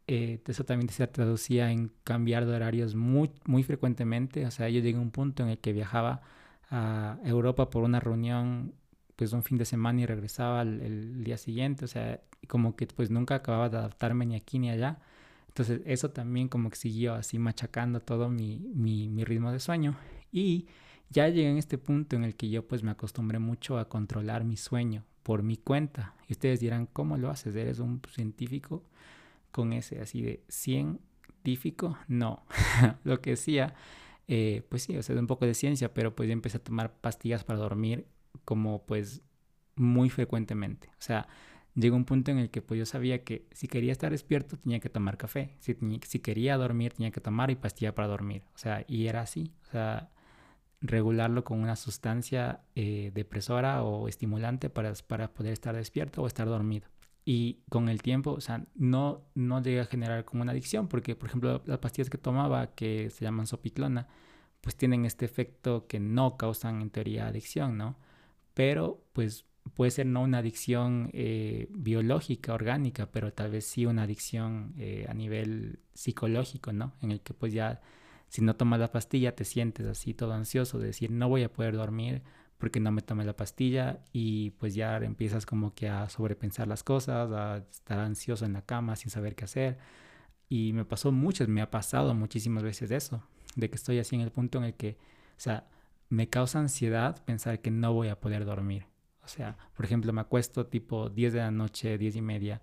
eh, 0.07 0.41
eso 0.47 0.65
también 0.65 0.89
se 0.91 1.07
traducía 1.07 1.71
en 1.73 1.93
cambiar 2.05 2.47
de 2.47 2.55
horarios 2.55 2.95
muy, 2.95 3.31
muy 3.47 3.63
frecuentemente. 3.63 4.47
O 4.47 4.51
sea, 4.51 4.69
yo 4.69 4.81
llegué 4.81 4.99
a 4.99 5.01
un 5.01 5.11
punto 5.11 5.43
en 5.43 5.51
el 5.51 5.59
que 5.59 5.73
viajaba 5.73 6.23
a 6.71 7.19
Europa 7.25 7.71
por 7.71 7.85
una 7.85 8.01
reunión, 8.01 8.75
pues 9.17 9.33
un 9.33 9.43
fin 9.43 9.59
de 9.59 9.65
semana 9.65 10.01
y 10.01 10.07
regresaba 10.07 10.63
el, 10.63 11.25
día 11.25 11.39
siguiente. 11.39 11.85
O 11.85 11.89
sea, 11.89 12.21
como 12.49 12.77
que 12.77 12.87
pues 12.87 13.11
nunca 13.11 13.37
acababa 13.37 13.69
de 13.69 13.79
adaptarme 13.79 14.27
ni 14.27 14.37
aquí 14.37 14.59
ni 14.59 14.71
allá. 14.71 14.99
Entonces 15.49 15.81
eso 15.85 16.11
también 16.11 16.49
como 16.49 16.71
que 16.71 16.77
siguió 16.77 17.15
así 17.15 17.39
machacando 17.39 18.01
todo 18.01 18.29
mi, 18.29 18.59
mi, 18.75 19.09
mi 19.09 19.25
ritmo 19.25 19.53
de 19.53 19.61
sueño. 19.61 19.97
Y 20.33 20.67
ya 21.11 21.29
llegué 21.29 21.51
en 21.51 21.59
este 21.59 21.79
punto 21.79 22.17
en 22.17 22.25
el 22.25 22.35
que 22.35 22.51
yo 22.51 22.67
pues 22.67 22.83
me 22.83 22.91
acostumbré 22.91 23.39
mucho 23.39 23.79
a 23.79 23.89
controlar 23.89 24.45
mi 24.45 24.57
sueño 24.57 25.05
por 25.23 25.43
mi 25.43 25.57
cuenta. 25.57 26.15
Y 26.29 26.33
ustedes 26.33 26.61
dirán, 26.61 26.87
¿cómo 26.87 27.17
lo 27.17 27.31
haces? 27.31 27.55
¿Eres 27.55 27.79
un 27.79 28.01
científico? 28.13 28.83
con 29.55 29.73
ese 29.73 30.01
así 30.01 30.21
de 30.21 30.43
científico, 30.49 31.97
no. 32.09 32.45
lo 33.05 33.21
que 33.21 33.31
decía, 33.31 33.77
eh, 34.27 34.67
pues 34.69 34.83
sí, 34.83 34.97
o 34.97 35.03
sea, 35.03 35.15
de 35.15 35.21
un 35.21 35.29
poco 35.29 35.47
de 35.47 35.55
ciencia, 35.55 35.95
pero 35.95 36.17
pues 36.17 36.27
yo 36.27 36.33
empecé 36.33 36.57
a 36.57 36.65
tomar 36.65 36.93
pastillas 36.97 37.45
para 37.45 37.61
dormir 37.61 38.05
como 38.45 38.85
pues 38.87 39.23
muy 39.77 40.11
frecuentemente. 40.11 40.89
O 40.99 41.03
sea, 41.03 41.27
llegó 41.75 41.97
un 41.97 42.05
punto 42.05 42.31
en 42.31 42.39
el 42.39 42.51
que 42.51 42.63
pues 42.63 42.79
yo 42.79 42.87
sabía 42.87 43.25
que 43.25 43.47
si 43.53 43.69
quería 43.69 43.93
estar 43.93 44.11
despierto 44.11 44.57
tenía 44.57 44.81
que 44.81 44.89
tomar 44.89 45.17
café, 45.17 45.57
si, 45.61 45.77
si 46.07 46.19
quería 46.21 46.57
dormir 46.57 46.93
tenía 46.93 47.11
que 47.11 47.21
tomar 47.21 47.51
y 47.51 47.57
pastilla 47.57 47.95
para 47.95 48.09
dormir. 48.09 48.45
O 48.55 48.59
sea, 48.59 48.85
y 48.89 49.07
era 49.07 49.23
así. 49.23 49.53
O 49.69 49.71
sea, 49.71 50.11
regularlo 50.85 51.45
con 51.45 51.61
una 51.61 51.77
sustancia 51.77 52.61
eh, 52.75 53.11
depresora 53.15 53.83
o 53.83 54.07
estimulante 54.07 54.69
para, 54.69 54.93
para 55.07 55.33
poder 55.33 55.55
estar 55.55 55.75
despierto 55.75 56.23
o 56.23 56.27
estar 56.27 56.47
dormido. 56.47 56.89
Y 57.25 57.63
con 57.71 57.89
el 57.89 58.03
tiempo, 58.03 58.33
o 58.33 58.41
sea, 58.43 58.67
no, 58.75 59.23
no 59.35 59.63
llega 59.63 59.83
a 59.83 59.87
generar 59.87 60.27
como 60.27 60.43
una 60.43 60.53
adicción, 60.53 60.89
porque, 60.89 61.17
por 61.17 61.31
ejemplo, 61.31 61.63
las 61.65 61.79
pastillas 61.79 62.11
que 62.11 62.19
tomaba, 62.19 62.75
que 62.75 63.09
se 63.09 63.25
llaman 63.25 63.47
sopitlona, 63.47 64.09
pues 64.61 64.77
tienen 64.77 65.07
este 65.07 65.25
efecto 65.25 65.87
que 65.87 66.01
no 66.01 66.37
causan 66.37 66.83
en 66.83 66.91
teoría 66.91 67.29
adicción, 67.29 67.79
¿no? 67.79 67.97
Pero, 68.55 69.05
pues, 69.13 69.45
puede 69.75 69.91
ser 69.91 70.07
no 70.07 70.23
una 70.23 70.39
adicción 70.39 71.11
eh, 71.13 71.69
biológica, 71.71 72.55
orgánica, 72.55 73.11
pero 73.11 73.33
tal 73.33 73.51
vez 73.51 73.67
sí 73.67 73.87
una 73.87 74.05
adicción 74.05 74.75
eh, 74.79 75.07
a 75.09 75.15
nivel 75.15 75.81
psicológico, 75.95 76.73
¿no? 76.73 76.95
En 77.03 77.11
el 77.11 77.21
que, 77.21 77.35
pues, 77.35 77.53
ya, 77.53 77.81
si 78.29 78.43
no 78.43 78.57
tomas 78.57 78.81
la 78.81 78.93
pastilla, 78.93 79.35
te 79.35 79.45
sientes 79.45 79.87
así 79.87 80.15
todo 80.15 80.33
ansioso 80.33 80.79
de 80.79 80.87
decir, 80.89 81.11
no 81.11 81.29
voy 81.29 81.43
a 81.43 81.53
poder 81.53 81.77
dormir 81.77 82.23
porque 82.59 82.81
no 82.81 82.93
me 82.93 83.03
tomé 83.03 83.25
la 83.25 83.37
pastilla 83.37 84.01
y 84.13 84.51
pues 84.53 84.75
ya 84.75 84.97
empiezas 84.97 85.45
como 85.45 85.75
que 85.75 85.89
a 85.89 86.09
sobrepensar 86.09 86.67
las 86.67 86.83
cosas, 86.83 87.31
a 87.33 87.59
estar 87.59 87.99
ansioso 87.99 88.45
en 88.47 88.55
la 88.55 88.63
cama 88.63 88.97
sin 88.97 89.11
saber 89.11 89.35
qué 89.35 89.45
hacer. 89.45 89.79
Y 90.49 90.73
me 90.73 90.85
pasó 90.85 91.13
muchas, 91.13 91.49
me 91.49 91.61
ha 91.63 91.71
pasado 91.71 92.15
muchísimas 92.15 92.63
veces 92.63 92.91
eso, 92.91 93.23
de 93.57 93.69
que 93.69 93.77
estoy 93.77 93.99
así 93.99 94.15
en 94.15 94.23
el 94.23 94.31
punto 94.31 94.59
en 94.59 94.65
el 94.65 94.75
que, 94.75 94.97
o 95.37 95.41
sea, 95.41 95.69
me 96.09 96.29
causa 96.29 96.61
ansiedad 96.61 97.25
pensar 97.25 97.61
que 97.61 97.71
no 97.71 97.93
voy 97.93 98.09
a 98.09 98.21
poder 98.21 98.45
dormir. 98.45 98.87
O 99.23 99.29
sea, 99.29 99.57
por 99.75 99.85
ejemplo, 99.85 100.13
me 100.13 100.21
acuesto 100.21 100.67
tipo 100.67 101.09
10 101.09 101.33
de 101.33 101.39
la 101.41 101.51
noche, 101.51 101.99
10 101.99 102.17
y 102.17 102.23
media, 102.23 102.63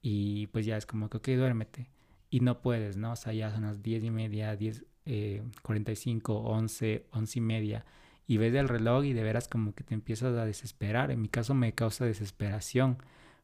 y 0.00 0.46
pues 0.48 0.66
ya 0.66 0.76
es 0.76 0.86
como 0.86 1.10
que, 1.10 1.18
ok, 1.18 1.28
duérmete. 1.30 1.90
Y 2.30 2.40
no 2.40 2.60
puedes, 2.60 2.96
¿no? 2.96 3.12
O 3.12 3.16
sea, 3.16 3.32
ya 3.32 3.50
son 3.50 3.62
las 3.62 3.82
10 3.82 4.04
y 4.04 4.10
media, 4.10 4.56
10, 4.56 4.84
eh, 5.06 5.42
45, 5.62 6.34
11, 6.34 7.06
11 7.12 7.38
y 7.38 7.42
media 7.42 7.84
y 8.28 8.36
ves 8.36 8.54
el 8.54 8.68
reloj 8.68 9.06
y 9.06 9.14
de 9.14 9.22
veras 9.22 9.48
como 9.48 9.74
que 9.74 9.82
te 9.82 9.94
empiezas 9.94 10.36
a 10.36 10.44
desesperar. 10.44 11.10
En 11.10 11.22
mi 11.22 11.28
caso 11.28 11.54
me 11.54 11.72
causa 11.74 12.04
desesperación 12.04 12.98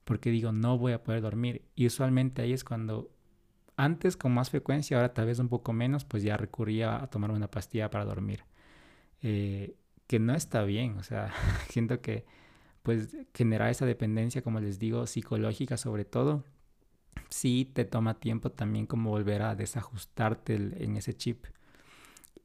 porque 0.04 0.30
digo, 0.30 0.52
no 0.52 0.76
voy 0.76 0.92
a 0.92 1.02
poder 1.02 1.22
dormir. 1.22 1.62
Y 1.74 1.86
usualmente 1.86 2.42
ahí 2.42 2.52
es 2.52 2.64
cuando 2.64 3.10
antes 3.76 4.18
con 4.18 4.32
más 4.32 4.50
frecuencia, 4.50 4.98
ahora 4.98 5.14
tal 5.14 5.24
vez 5.24 5.38
un 5.38 5.48
poco 5.48 5.72
menos, 5.72 6.04
pues 6.04 6.22
ya 6.22 6.36
recurría 6.36 7.02
a 7.02 7.06
tomar 7.08 7.30
una 7.30 7.50
pastilla 7.50 7.90
para 7.90 8.04
dormir. 8.04 8.44
Eh, 9.24 9.76
que 10.08 10.20
no 10.20 10.34
está 10.36 10.64
bien, 10.64 10.98
o 10.98 11.04
sea, 11.04 11.32
siento 11.70 12.02
que 12.02 12.26
pues 12.82 13.16
generar 13.34 13.70
esa 13.70 13.86
dependencia, 13.86 14.42
como 14.42 14.60
les 14.60 14.78
digo, 14.80 15.06
psicológica 15.08 15.76
sobre 15.78 16.04
todo, 16.06 16.44
sí 17.30 17.70
te 17.74 17.84
toma 17.86 18.20
tiempo 18.20 18.50
también 18.52 18.86
como 18.86 19.10
volver 19.10 19.42
a 19.42 19.56
desajustarte 19.56 20.54
en 20.56 20.96
ese 20.96 21.14
chip. 21.14 21.46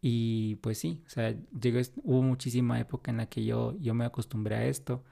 Y 0.02 0.56
pues 0.58 0.78
sí, 0.80 1.04
o 1.08 1.10
sea, 1.10 1.36
hubo 2.04 2.22
muchísima 2.22 2.80
época 2.80 3.12
en 3.12 3.18
la 3.18 3.28
que 3.28 3.44
yo, 3.46 3.76
yo 3.80 3.94
me 3.94 4.06
acostumbré 4.06 4.56
a 4.56 4.66
esto. 4.66 5.04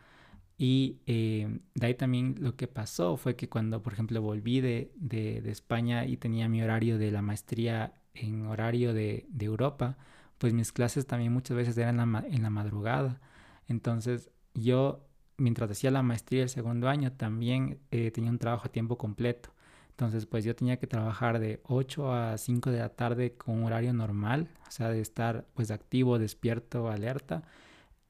Y 0.58 1.00
eh, 1.08 1.60
de 1.76 1.88
ahí 1.88 1.96
también 1.96 2.36
lo 2.40 2.56
que 2.56 2.68
pasó 2.68 3.18
fue 3.18 3.36
que 3.36 3.50
cuando, 3.50 3.84
por 3.84 3.94
ejemplo, 3.94 4.22
volví 4.22 4.62
de, 4.62 4.92
de, 4.96 5.42
de 5.42 5.52
España 5.52 6.06
y 6.06 6.18
tenía 6.18 6.50
mi 6.50 6.62
horario 6.64 6.98
de 6.98 7.12
la 7.12 7.22
maestría 7.22 7.94
en 8.14 8.48
horario 8.48 8.94
de, 8.94 9.28
de 9.30 9.46
Europa, 9.46 9.98
pues 10.38 10.53
mis 10.53 10.72
clases 10.72 11.08
también 11.08 11.34
muchas 11.34 11.58
veces 11.58 11.77
eran 11.77 12.00
en 12.00 12.41
la, 12.41 12.50
madrugada. 12.50 13.20
Entonces 13.67 14.29
yo, 14.53 15.08
mientras 15.38 15.72
hacía 15.72 15.91
la 15.91 16.03
maestría 16.03 16.44
el 16.44 16.50
segundo 16.50 16.89
año, 16.89 17.12
también 17.13 17.79
eh, 17.91 18.12
tenía 18.12 18.32
un 18.32 18.39
trabajo 18.39 18.67
a 18.67 18.72
tiempo 18.72 18.98
completo. 18.98 19.51
Entonces, 19.98 20.27
pues 20.27 20.46
yo 20.46 20.56
tenía 20.56 20.77
que 20.77 20.86
trabajar 20.86 21.39
de 21.39 21.60
8 21.63 22.13
a 22.13 22.38
5 22.38 22.70
de 22.70 22.79
la 22.79 22.89
tarde 22.89 23.34
con 23.34 23.56
un 23.56 23.63
horario 23.63 23.94
normal, 23.94 24.48
o 24.67 24.72
sea, 24.72 24.89
de 24.89 25.01
estar 25.01 25.48
pues 25.56 25.72
activo, 25.72 26.20
despierto, 26.20 26.89
alerta 26.89 27.44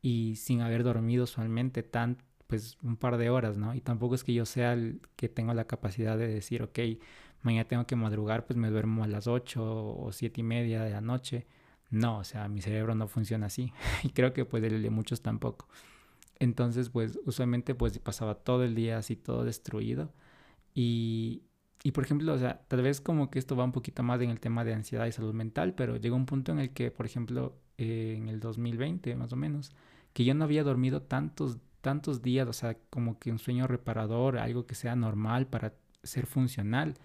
y 0.01 0.35
sin 0.35 0.61
haber 0.61 0.83
dormido 0.83 1.23
usualmente 1.23 1.83
tan, 1.83 2.17
pues 2.47 2.77
un 2.83 2.97
par 2.97 3.17
de 3.17 3.29
horas, 3.29 3.57
¿no? 3.57 3.73
Y 3.73 3.81
tampoco 3.81 4.15
es 4.15 4.23
que 4.25 4.33
yo 4.33 4.45
sea 4.45 4.73
el 4.73 5.01
que 5.15 5.29
tenga 5.29 5.53
la 5.53 5.65
capacidad 5.65 6.17
de 6.17 6.27
decir, 6.27 6.61
ok, 6.63 6.79
mañana 7.41 7.67
tengo 7.67 7.87
que 7.87 7.95
madrugar, 7.95 8.45
pues 8.45 8.57
me 8.57 8.69
duermo 8.69 9.03
a 9.05 9.07
las 9.07 9.27
8 9.27 9.63
o 9.63 10.11
7 10.11 10.41
y 10.41 10.43
media 10.43 10.83
de 10.83 10.91
la 10.91 11.01
noche. 11.01 11.47
No, 11.89 12.19
o 12.19 12.23
sea, 12.23 12.47
mi 12.49 12.61
cerebro 12.61 12.95
no 12.95 13.07
funciona 13.07 13.47
así 13.47 13.71
y 14.03 14.09
creo 14.09 14.33
que 14.33 14.45
pues 14.45 14.63
el 14.63 14.81
de 14.81 14.89
muchos 14.89 15.21
tampoco. 15.21 15.67
Entonces, 16.39 16.89
pues 16.89 17.19
usualmente 17.25 17.75
pues 17.75 17.99
pasaba 17.99 18.35
todo 18.35 18.63
el 18.63 18.75
día 18.75 18.97
así 18.97 19.15
todo 19.15 19.43
destruido 19.43 20.13
y, 20.73 21.43
y 21.83 21.91
por 21.93 22.03
ejemplo, 22.05 22.33
o 22.33 22.37
sea, 22.37 22.61
tal 22.67 22.81
vez 22.83 23.01
como 23.01 23.29
que 23.31 23.39
esto 23.39 23.55
va 23.55 23.63
un 23.63 23.71
poquito 23.71 24.03
más 24.03 24.21
en 24.21 24.29
el 24.29 24.39
tema 24.39 24.63
de 24.63 24.73
ansiedad 24.73 25.07
y 25.07 25.11
salud 25.11 25.33
mental, 25.33 25.73
pero 25.75 25.97
llegó 25.97 26.15
un 26.15 26.25
punto 26.25 26.51
en 26.51 26.59
el 26.59 26.71
que, 26.73 26.91
por 26.91 27.05
ejemplo, 27.05 27.57
eh, 27.77 28.15
en 28.17 28.29
el 28.29 28.39
2020 28.39 29.15
más 29.15 29.33
o 29.33 29.35
menos, 29.35 29.71
que 30.13 30.25
yo 30.25 30.33
no 30.35 30.43
había 30.45 30.63
dormido 30.63 31.01
tantos, 31.03 31.59
tantos 31.81 32.21
días, 32.21 32.47
o 32.47 32.53
sea, 32.53 32.77
como 32.89 33.19
que 33.19 33.31
un 33.31 33.39
sueño 33.39 33.67
reparador, 33.67 34.37
algo 34.37 34.65
que 34.67 34.75
sea 34.75 34.95
normal 34.95 35.47
para 35.47 35.73
ser 36.03 36.25
funcional, 36.27 36.95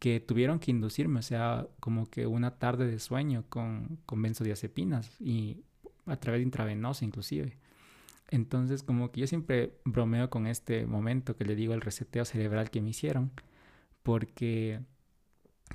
que 0.00 0.18
tuvieron 0.18 0.58
que 0.58 0.72
inducirme, 0.72 1.20
o 1.20 1.22
sea, 1.22 1.68
como 1.78 2.06
que 2.10 2.26
una 2.26 2.58
tarde 2.58 2.86
de 2.88 2.98
sueño 2.98 3.44
con, 3.48 3.98
con 4.06 4.20
benzodiazepinas 4.22 5.20
y 5.20 5.58
a 6.06 6.16
través 6.16 6.40
de 6.40 6.44
intravenosa 6.44 7.04
inclusive. 7.04 7.56
Entonces, 8.30 8.82
como 8.82 9.12
que 9.12 9.20
yo 9.20 9.26
siempre 9.28 9.74
bromeo 9.84 10.30
con 10.30 10.46
este 10.46 10.86
momento 10.86 11.36
que 11.36 11.44
le 11.44 11.54
digo 11.54 11.74
el 11.74 11.80
reseteo 11.82 12.24
cerebral 12.24 12.70
que 12.70 12.80
me 12.80 12.90
hicieron 12.90 13.30
porque 14.02 14.80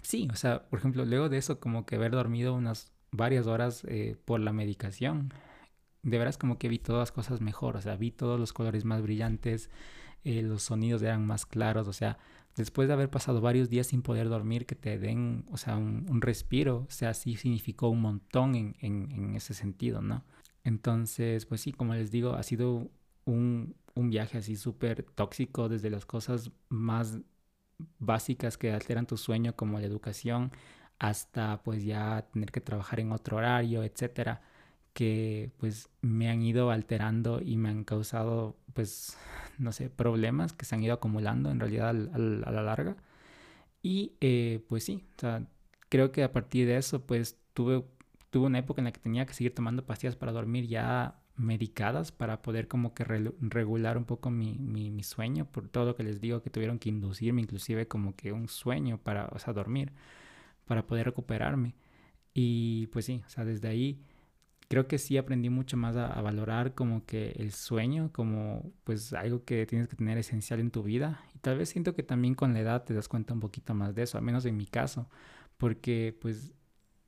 sí, 0.01 0.27
o 0.31 0.35
sea, 0.35 0.67
por 0.69 0.79
ejemplo, 0.79 1.05
luego 1.05 1.29
de 1.29 1.37
eso, 1.37 1.59
como 1.59 1.85
que 1.85 1.95
haber 1.95 2.11
dormido 2.11 2.53
unas 2.53 2.91
varias 3.11 3.47
horas 3.47 3.83
eh, 3.87 4.17
por 4.25 4.39
la 4.39 4.53
medicación, 4.53 5.33
de 6.03 6.17
veras 6.17 6.37
como 6.37 6.57
que 6.57 6.69
vi 6.69 6.79
todas 6.79 6.99
las 6.99 7.11
cosas 7.11 7.41
mejor, 7.41 7.77
o 7.77 7.81
sea, 7.81 7.95
vi 7.95 8.11
todos 8.11 8.39
los 8.39 8.53
colores 8.53 8.85
más 8.85 9.01
brillantes, 9.01 9.69
eh, 10.23 10.41
los 10.41 10.63
sonidos 10.63 11.01
eran 11.01 11.25
más 11.25 11.45
claros, 11.45 11.87
o 11.87 11.93
sea, 11.93 12.17
después 12.55 12.87
de 12.87 12.93
haber 12.93 13.09
pasado 13.09 13.41
varios 13.41 13.69
días 13.69 13.87
sin 13.87 14.01
poder 14.01 14.29
dormir, 14.29 14.65
que 14.65 14.75
te 14.75 14.97
den, 14.97 15.45
o 15.51 15.57
sea, 15.57 15.77
un, 15.77 16.21
respiro, 16.21 16.85
o 16.87 16.91
sea, 16.91 17.13
sí 17.13 17.35
significó 17.35 17.89
un 17.89 18.01
montón 18.01 18.55
en, 18.55 18.75
en, 18.79 19.35
ese 19.35 19.53
sentido, 19.53 20.01
¿no? 20.01 20.23
Entonces, 20.63 21.45
pues 21.45 21.61
sí, 21.61 21.71
como 21.73 21.93
les 21.93 22.11
digo, 22.11 22.33
ha 22.33 22.43
sido 22.43 22.89
un, 23.25 23.75
un 23.95 24.09
viaje 24.09 24.37
así 24.37 24.55
súper 24.55 25.03
tóxico 25.03 25.69
desde 25.69 25.89
las 25.89 26.05
cosas 26.05 26.51
más 26.69 27.19
básicas 27.99 28.57
que 28.57 28.71
alteran 28.71 29.05
tu 29.05 29.17
sueño 29.17 29.55
como 29.55 29.79
la 29.79 29.85
educación 29.85 30.51
hasta 30.99 31.61
pues 31.63 31.83
ya 31.83 32.27
tener 32.31 32.51
que 32.51 32.61
trabajar 32.61 32.99
en 32.99 33.11
otro 33.11 33.37
horario, 33.37 33.83
etcétera, 33.83 34.41
que 34.95 35.51
pues 35.57 35.89
me 36.01 36.29
han 36.29 36.41
ido 36.41 36.71
alterando 36.71 37.41
y 37.41 37.57
me 37.57 37.69
han 37.69 37.83
causado 37.83 38.55
pues 38.73 39.17
no 39.59 39.71
sé, 39.71 39.89
problemas 39.89 40.53
que 40.53 40.65
se 40.65 40.75
han 40.75 40.83
ido 40.83 40.93
acumulando 40.93 41.51
en 41.51 41.59
realidad 41.59 41.89
a 41.89 42.51
la 42.51 42.61
larga. 42.63 42.97
Y 43.83 44.13
eh, 44.21 44.65
pues 44.69 44.85
sí, 44.85 45.03
o 45.17 45.21
sea, 45.21 45.47
creo 45.89 46.11
que 46.11 46.23
a 46.23 46.31
partir 46.31 46.67
de 46.67 46.77
eso, 46.77 47.05
pues 47.05 47.39
tuve, 47.53 47.85
tuve 48.31 48.47
una 48.47 48.59
época 48.59 48.81
en 48.81 48.85
la 48.85 48.91
que 48.93 49.01
tenía 49.01 49.25
que 49.25 49.33
seguir 49.33 49.53
tomando 49.55 49.85
pastillas 49.85 50.15
para 50.15 50.31
dormir 50.31 50.67
ya 50.67 51.21
medicadas 51.37 52.11
para 52.11 52.41
poder 52.41 52.67
como 52.67 52.93
que 52.93 53.03
regular 53.03 53.97
un 53.97 54.05
poco 54.05 54.31
mi, 54.31 54.57
mi, 54.57 55.03
sueño, 55.03 55.45
por 55.51 55.67
todo 55.69 55.85
lo 55.85 55.95
que 55.95 56.03
les 56.03 56.21
digo 56.21 56.41
que 56.41 56.49
tuvieron 56.49 56.79
que 56.79 56.89
inducirme 56.89 57.41
inclusive 57.41 57.87
como 57.87 58.15
que 58.15 58.31
un 58.31 58.47
sueño 58.47 58.97
para, 58.97 59.27
o 59.27 59.39
sea, 59.39 59.53
dormir, 59.53 59.91
para 60.65 60.87
poder 60.87 61.05
recuperarme. 61.07 61.75
Y 62.33 62.87
pues 62.87 63.05
sí, 63.05 63.23
o 63.27 63.29
sea, 63.29 63.45
desde 63.45 63.67
ahí 63.67 64.01
creo 64.67 64.87
que 64.87 64.97
sí 64.97 65.17
aprendí 65.17 65.49
mucho 65.49 65.77
más 65.77 65.95
a, 65.95 66.21
valorar 66.21 66.73
como 66.73 67.05
que 67.05 67.31
el 67.37 67.51
sueño 67.51 68.11
como 68.11 68.71
pues 68.83 69.13
algo 69.13 69.43
que 69.43 69.65
tienes 69.65 69.87
que 69.87 69.95
tener 69.95 70.17
esencial 70.17 70.59
en 70.59 70.71
tu 70.71 70.83
vida 70.83 71.23
y 71.33 71.39
tal 71.39 71.57
vez 71.57 71.69
siento 71.69 71.95
que 71.95 72.03
también 72.03 72.35
con 72.35 72.53
la 72.53 72.59
edad 72.59 72.83
te 72.83 72.93
das 72.93 73.07
cuenta 73.07 73.33
un 73.33 73.39
poquito 73.39 73.73
más 73.73 73.95
de 73.95 74.03
eso, 74.03 74.17
al 74.17 74.23
menos 74.23 74.45
en 74.45 74.57
mi 74.57 74.65
caso, 74.65 75.09
porque 75.57 76.17
pues 76.19 76.53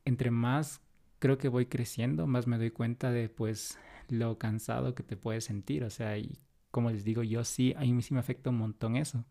entre 0.04 0.30
más 0.30 0.80
creo 1.18 1.38
que 1.38 1.48
voy 1.48 1.66
creciendo, 1.66 2.26
más 2.26 2.46
me 2.46 2.58
doy 2.58 2.70
cuenta 2.70 3.10
de 3.10 3.28
pues 3.28 3.78
lo 4.08 4.38
cansado 4.38 4.94
que 4.94 5.02
te 5.02 5.16
puedes 5.16 5.44
sentir, 5.44 5.84
o 5.84 5.90
sea, 5.90 6.16
y 6.18 6.38
como 6.70 6.90
les 6.90 7.04
digo, 7.04 7.22
yo 7.22 7.44
sí, 7.44 7.74
a 7.76 7.80
mí 7.80 8.02
sí 8.02 8.14
me 8.14 8.20
afecta 8.20 8.50
un 8.50 8.58
montón 8.58 8.96
eso. 8.96 9.24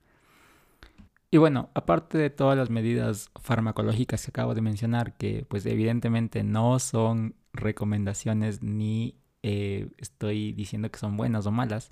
Y 1.30 1.38
bueno, 1.38 1.70
aparte 1.74 2.18
de 2.18 2.30
todas 2.30 2.58
las 2.58 2.70
medidas 2.70 3.30
farmacológicas 3.42 4.24
que 4.24 4.30
acabo 4.30 4.56
de 4.56 4.62
mencionar, 4.62 5.18
que 5.18 5.46
pues 5.50 5.66
evidentemente 5.66 6.44
no 6.44 6.80
son 6.80 7.36
recomendaciones 7.60 8.62
ni 8.64 9.16
eh, 9.44 9.90
estoy 9.98 10.54
diciendo 10.54 10.92
que 10.92 11.00
son 11.00 11.18
buenas 11.18 11.46
o 11.46 11.52
malas, 11.52 11.92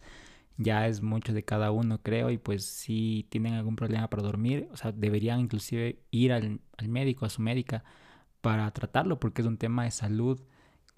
ya 0.57 0.87
es 0.87 1.01
mucho 1.01 1.33
de 1.33 1.43
cada 1.43 1.71
uno 1.71 2.01
creo 2.01 2.31
y 2.31 2.37
pues 2.37 2.65
si 2.65 3.27
tienen 3.29 3.53
algún 3.53 3.75
problema 3.75 4.09
para 4.09 4.23
dormir, 4.23 4.69
o 4.71 4.77
sea, 4.77 4.91
deberían 4.91 5.39
inclusive 5.39 5.99
ir 6.11 6.33
al, 6.33 6.61
al 6.77 6.89
médico, 6.89 7.25
a 7.25 7.29
su 7.29 7.41
médica, 7.41 7.83
para 8.41 8.69
tratarlo 8.71 9.19
porque 9.19 9.41
es 9.41 9.47
un 9.47 9.57
tema 9.57 9.85
de 9.85 9.91
salud 9.91 10.41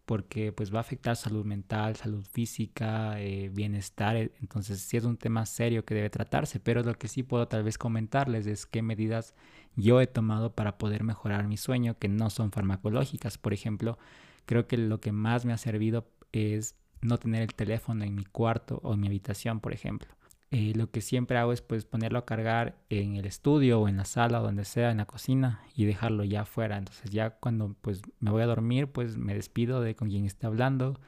porque 0.08 0.54
pues 0.54 0.74
va 0.74 0.78
a 0.78 0.82
afectar 0.82 1.18
salud 1.18 1.44
mental, 1.46 1.98
salud 1.98 2.24
física, 2.32 3.20
eh, 3.20 3.50
bienestar, 3.54 4.16
eh, 4.16 4.32
entonces 4.40 4.80
sí 4.80 4.96
es 4.96 5.04
un 5.04 5.18
tema 5.18 5.46
serio 5.46 5.84
que 5.84 5.96
debe 5.96 6.10
tratarse, 6.10 6.62
pero 6.62 6.82
lo 6.82 6.94
que 6.94 7.10
sí 7.10 7.24
puedo 7.24 7.50
tal 7.50 7.64
vez 7.64 7.78
comentarles 7.78 8.48
es 8.48 8.66
qué 8.66 8.82
medidas 8.82 9.36
yo 9.76 10.00
he 10.00 10.08
tomado 10.08 10.56
para 10.56 10.78
poder 10.78 11.04
mejorar 11.04 11.46
mi 11.46 11.58
sueño 11.58 11.98
que 12.00 12.08
no 12.08 12.30
son 12.30 12.54
farmacológicas, 12.54 13.38
por 13.38 13.54
ejemplo, 13.54 13.98
creo 14.48 14.66
que 14.68 14.78
lo 14.78 15.00
que 15.00 15.12
más 15.12 15.46
me 15.46 15.54
ha 15.54 15.58
servido 15.58 16.08
es 16.32 16.76
no 17.02 17.20
tener 17.20 17.44
el 17.44 17.54
teléfono 17.54 18.04
en 18.04 18.16
mi 18.16 18.26
cuarto 18.26 18.80
o 18.82 18.94
en 18.94 19.02
mi 19.02 19.08
habitación, 19.08 19.60
por 19.60 19.74
ejemplo. 19.74 20.10
Eh, 20.50 20.72
lo 20.76 20.90
que 20.90 21.02
siempre 21.02 21.38
hago 21.38 21.52
es 21.52 21.62
pues 21.62 21.84
ponerlo 21.84 22.20
a 22.20 22.26
cargar 22.26 22.78
en 22.90 23.18
el 23.18 23.26
estudio 23.26 23.82
o 23.82 23.90
en 23.90 23.98
la 23.98 24.06
sala, 24.06 24.40
donde 24.40 24.64
sea, 24.64 24.92
en 24.92 24.98
la 24.98 25.06
cocina 25.06 25.62
y 25.76 25.84
dejarlo 25.84 26.24
ya 26.24 26.42
afuera. 26.42 26.78
Entonces 26.78 27.12
ya 27.12 27.32
cuando 27.32 27.76
pues 27.82 28.02
me 28.22 28.32
voy 28.32 28.42
a 28.42 28.46
dormir 28.46 28.88
pues 28.88 29.18
me 29.18 29.36
despido 29.36 29.82
de 29.82 29.96
con 29.96 30.10
quien 30.10 30.26
esté 30.26 30.48
hablando 30.48 31.00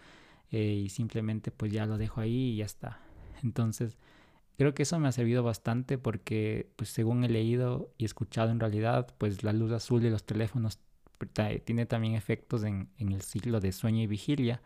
eh, 0.51 0.73
y 0.85 0.89
simplemente 0.89 1.51
pues 1.51 1.71
ya 1.71 1.85
lo 1.85 1.97
dejo 1.97 2.19
ahí 2.19 2.51
y 2.51 2.55
ya 2.57 2.65
está. 2.65 2.99
Entonces 3.41 3.97
creo 4.57 4.73
que 4.73 4.83
eso 4.83 4.99
me 4.99 5.07
ha 5.07 5.13
servido 5.13 5.41
bastante 5.41 5.97
porque 5.97 6.69
pues 6.75 6.89
según 6.89 7.23
he 7.23 7.29
leído 7.29 7.93
y 7.97 8.03
escuchado 8.03 8.51
en 8.51 8.59
realidad 8.59 9.07
pues 9.17 9.43
la 9.43 9.53
luz 9.53 9.71
azul 9.71 10.01
de 10.01 10.09
los 10.09 10.25
teléfonos 10.25 10.79
tiene 11.65 11.85
también 11.85 12.15
efectos 12.15 12.63
en, 12.63 12.89
en 12.97 13.11
el 13.11 13.21
ciclo 13.21 13.59
de 13.59 13.71
sueño 13.71 14.01
y 14.01 14.07
vigilia 14.07 14.61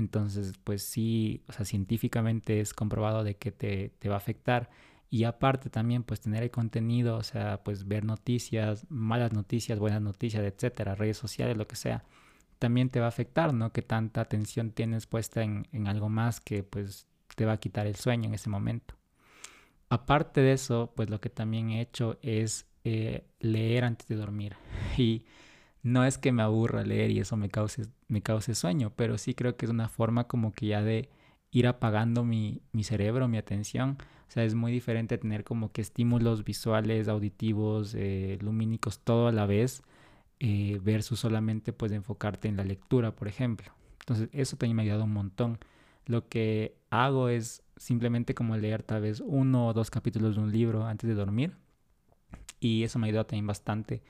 entonces, 0.00 0.54
pues 0.64 0.82
sí, 0.82 1.42
o 1.48 1.52
sea, 1.52 1.64
científicamente 1.64 2.60
es 2.60 2.72
comprobado 2.74 3.24
de 3.24 3.36
que 3.36 3.52
te, 3.52 3.90
te 3.98 4.08
va 4.08 4.14
a 4.16 4.18
afectar. 4.18 4.70
Y 5.10 5.24
aparte 5.24 5.70
también, 5.70 6.04
pues 6.04 6.20
tener 6.20 6.42
el 6.42 6.50
contenido, 6.50 7.16
o 7.16 7.22
sea, 7.22 7.62
pues 7.64 7.86
ver 7.86 8.04
noticias, 8.04 8.86
malas 8.88 9.32
noticias, 9.32 9.78
buenas 9.78 10.00
noticias, 10.00 10.42
etcétera, 10.44 10.94
redes 10.94 11.18
sociales, 11.18 11.56
lo 11.56 11.66
que 11.66 11.76
sea, 11.76 12.04
también 12.58 12.90
te 12.90 13.00
va 13.00 13.06
a 13.06 13.08
afectar, 13.10 13.52
¿no? 13.52 13.72
Que 13.72 13.82
tanta 13.82 14.20
atención 14.22 14.70
tienes 14.70 15.06
puesta 15.06 15.42
en, 15.42 15.66
en 15.72 15.88
algo 15.88 16.08
más 16.08 16.40
que 16.40 16.62
pues 16.62 17.06
te 17.36 17.44
va 17.44 17.54
a 17.54 17.60
quitar 17.60 17.86
el 17.86 17.96
sueño 17.96 18.28
en 18.28 18.34
ese 18.34 18.50
momento. 18.50 18.94
Aparte 19.88 20.40
de 20.40 20.52
eso, 20.52 20.92
pues 20.96 21.10
lo 21.10 21.20
que 21.20 21.30
también 21.30 21.70
he 21.70 21.80
hecho 21.80 22.18
es 22.22 22.66
eh, 22.84 23.24
leer 23.40 23.84
antes 23.84 24.06
de 24.08 24.16
dormir. 24.16 24.56
Y 24.96 25.24
no 25.82 26.04
es 26.04 26.18
que 26.18 26.32
me 26.32 26.42
aburra 26.42 26.84
leer 26.84 27.10
y 27.10 27.20
eso 27.20 27.36
me 27.36 27.48
cause, 27.48 27.86
me 28.08 28.22
cause 28.22 28.54
sueño, 28.54 28.92
pero 28.96 29.18
sí 29.18 29.34
creo 29.34 29.56
que 29.56 29.66
es 29.66 29.70
una 29.70 29.88
forma 29.88 30.24
como 30.24 30.52
que 30.52 30.66
ya 30.66 30.82
de 30.82 31.08
ir 31.50 31.66
apagando 31.66 32.24
mi, 32.24 32.60
mi 32.72 32.84
cerebro, 32.84 33.28
mi 33.28 33.38
atención. 33.38 33.98
O 34.28 34.32
sea, 34.32 34.44
es 34.44 34.54
muy 34.54 34.72
diferente 34.72 35.18
tener 35.18 35.42
como 35.44 35.72
que 35.72 35.80
estímulos 35.80 36.44
visuales, 36.44 37.08
auditivos, 37.08 37.94
eh, 37.96 38.38
lumínicos, 38.40 39.00
todo 39.00 39.28
a 39.28 39.32
la 39.32 39.46
vez, 39.46 39.82
eh, 40.38 40.78
versus 40.82 41.20
solamente 41.20 41.72
pues 41.72 41.92
enfocarte 41.92 42.48
en 42.48 42.56
la 42.56 42.64
lectura, 42.64 43.14
por 43.16 43.28
ejemplo. 43.28 43.72
Entonces, 44.00 44.28
eso 44.32 44.56
también 44.56 44.76
me 44.76 44.82
ha 44.82 44.84
ayudado 44.84 45.04
un 45.04 45.12
montón. 45.12 45.58
Lo 46.06 46.28
que 46.28 46.76
hago 46.90 47.28
es 47.28 47.62
simplemente 47.76 48.34
como 48.34 48.56
leer 48.56 48.82
tal 48.82 49.02
vez 49.02 49.20
uno 49.20 49.68
o 49.68 49.72
dos 49.72 49.90
capítulos 49.90 50.36
de 50.36 50.42
un 50.42 50.52
libro 50.52 50.86
antes 50.86 51.08
de 51.08 51.14
dormir. 51.14 51.56
Y 52.60 52.84
eso 52.84 52.98
me 52.98 53.06
ha 53.06 53.08
ayudado 53.08 53.26
también 53.26 53.46
bastante 53.46 54.02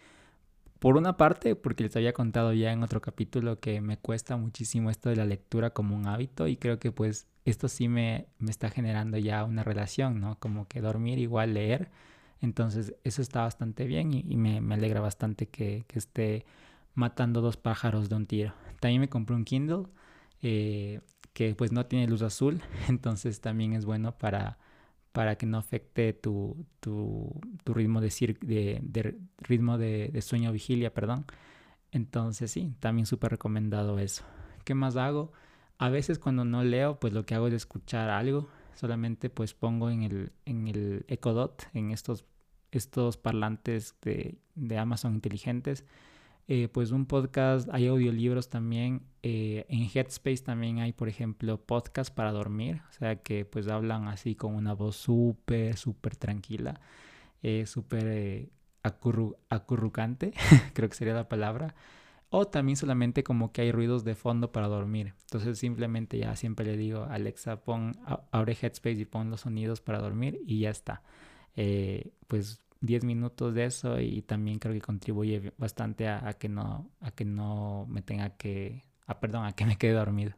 por 0.80 0.96
una 0.96 1.16
parte, 1.18 1.54
porque 1.56 1.84
les 1.84 1.94
había 1.94 2.14
contado 2.14 2.54
ya 2.54 2.72
en 2.72 2.82
otro 2.82 3.02
capítulo 3.02 3.60
que 3.60 3.82
me 3.82 3.98
cuesta 3.98 4.36
muchísimo 4.38 4.90
esto 4.90 5.10
de 5.10 5.16
la 5.16 5.26
lectura 5.26 5.70
como 5.70 5.94
un 5.94 6.06
hábito 6.06 6.48
y 6.48 6.56
creo 6.56 6.78
que 6.78 6.90
pues 6.90 7.26
esto 7.44 7.68
sí 7.68 7.86
me, 7.86 8.26
me 8.38 8.50
está 8.50 8.70
generando 8.70 9.18
ya 9.18 9.44
una 9.44 9.62
relación, 9.62 10.20
¿no? 10.20 10.38
Como 10.38 10.66
que 10.68 10.80
dormir 10.80 11.18
igual 11.18 11.54
leer. 11.54 11.90
Entonces 12.40 12.94
eso 13.04 13.20
está 13.20 13.42
bastante 13.42 13.84
bien 13.84 14.14
y, 14.14 14.36
me, 14.36 14.62
me, 14.62 14.74
alegra 14.74 15.00
bastante 15.00 15.46
que, 15.46 15.84
que, 15.86 15.98
esté 15.98 16.46
matando 16.94 17.42
dos 17.42 17.58
pájaros 17.58 18.08
de 18.08 18.16
un 18.16 18.26
tiro. 18.26 18.54
También 18.80 19.02
me 19.02 19.10
compré 19.10 19.36
un 19.36 19.44
Kindle 19.44 19.84
eh, 20.40 21.00
que 21.34 21.54
pues 21.54 21.72
no 21.72 21.84
tiene 21.84 22.06
luz 22.06 22.22
azul, 22.22 22.62
entonces 22.88 23.42
también 23.42 23.74
es 23.74 23.84
bueno 23.84 24.16
para 24.16 24.58
para 25.12 25.36
que 25.36 25.46
no 25.46 25.58
afecte 25.58 26.12
tu, 26.12 26.66
tu, 26.80 27.40
tu 27.64 27.74
ritmo, 27.74 28.00
de, 28.00 28.08
de, 28.82 29.18
ritmo 29.38 29.78
de, 29.78 30.08
de, 30.12 30.22
sueño 30.22 30.52
vigilia, 30.52 30.94
perdón. 30.94 31.26
Entonces 31.92 32.50
sí, 32.50 32.74
también 32.80 33.06
súper 33.06 33.32
recomendado 33.32 33.98
eso. 33.98 34.24
¿Qué 34.64 34.74
más 34.74 34.96
hago? 34.96 35.32
A 35.78 35.88
veces 35.88 36.18
cuando 36.18 36.44
no 36.44 36.62
leo, 36.62 37.00
pues 37.00 37.12
lo 37.12 37.24
que 37.24 37.34
hago 37.34 37.48
es 37.48 37.54
escuchar 37.54 38.10
algo. 38.10 38.48
Solamente 38.74 39.30
pues 39.30 39.54
pongo 39.54 39.90
en 39.90 40.02
el, 40.02 40.32
en 40.44 40.68
el 40.68 41.04
Echo 41.08 41.32
Dot, 41.32 41.66
en 41.74 41.90
estos, 41.90 42.24
estos 42.70 43.16
parlantes 43.16 43.96
de, 44.02 44.38
de 44.54 44.78
Amazon 44.78 45.14
inteligentes, 45.14 45.84
eh, 46.52 46.66
pues 46.66 46.90
un 46.90 47.06
podcast, 47.06 47.68
hay 47.70 47.86
audiolibros 47.86 48.48
también. 48.50 49.02
Eh, 49.22 49.66
en 49.68 49.88
Headspace 49.88 50.42
también 50.42 50.80
hay, 50.80 50.92
por 50.92 51.08
ejemplo, 51.08 51.64
podcast 51.64 52.12
para 52.12 52.32
dormir, 52.32 52.82
o 52.90 52.92
sea 52.92 53.22
que 53.22 53.44
pues 53.44 53.68
hablan 53.68 54.08
así 54.08 54.34
con 54.34 54.56
una 54.56 54.72
voz 54.74 54.96
súper, 54.96 55.76
súper 55.76 56.16
tranquila, 56.16 56.80
eh, 57.44 57.66
súper 57.66 58.48
acurrucante, 58.82 60.32
creo 60.74 60.88
que 60.88 60.96
sería 60.96 61.14
la 61.14 61.28
palabra. 61.28 61.76
O 62.30 62.48
también 62.48 62.76
solamente 62.76 63.22
como 63.22 63.52
que 63.52 63.62
hay 63.62 63.70
ruidos 63.70 64.02
de 64.02 64.16
fondo 64.16 64.50
para 64.50 64.66
dormir. 64.66 65.14
Entonces 65.26 65.56
simplemente 65.56 66.18
ya 66.18 66.34
siempre 66.34 66.66
le 66.66 66.76
digo, 66.76 67.04
Alexa, 67.04 67.62
pon, 67.62 67.96
abre 68.32 68.56
Headspace 68.60 69.00
y 69.00 69.04
pon 69.04 69.30
los 69.30 69.42
sonidos 69.42 69.80
para 69.80 70.00
dormir 70.00 70.40
y 70.46 70.58
ya 70.58 70.70
está. 70.70 71.04
pues 72.26 72.60
10 72.80 73.04
minutos 73.04 73.54
de 73.54 73.64
eso 73.66 74.00
y 74.00 74.22
también 74.22 74.58
creo 74.58 74.74
que 74.74 74.80
contribuye 74.80 75.52
bastante 75.58 76.08
a, 76.08 76.32
que 76.34 76.48
no 76.48 76.90
a 77.00 77.10
que 77.12 77.24
no 77.24 77.86
me 77.88 78.02
tenga 78.02 78.30
que 78.36 78.84
a, 79.06 79.20
perdón 79.20 79.44
a 79.44 79.52
que 79.52 79.66
me 79.66 79.76
quede 79.76 79.92
dormido. 79.92 80.34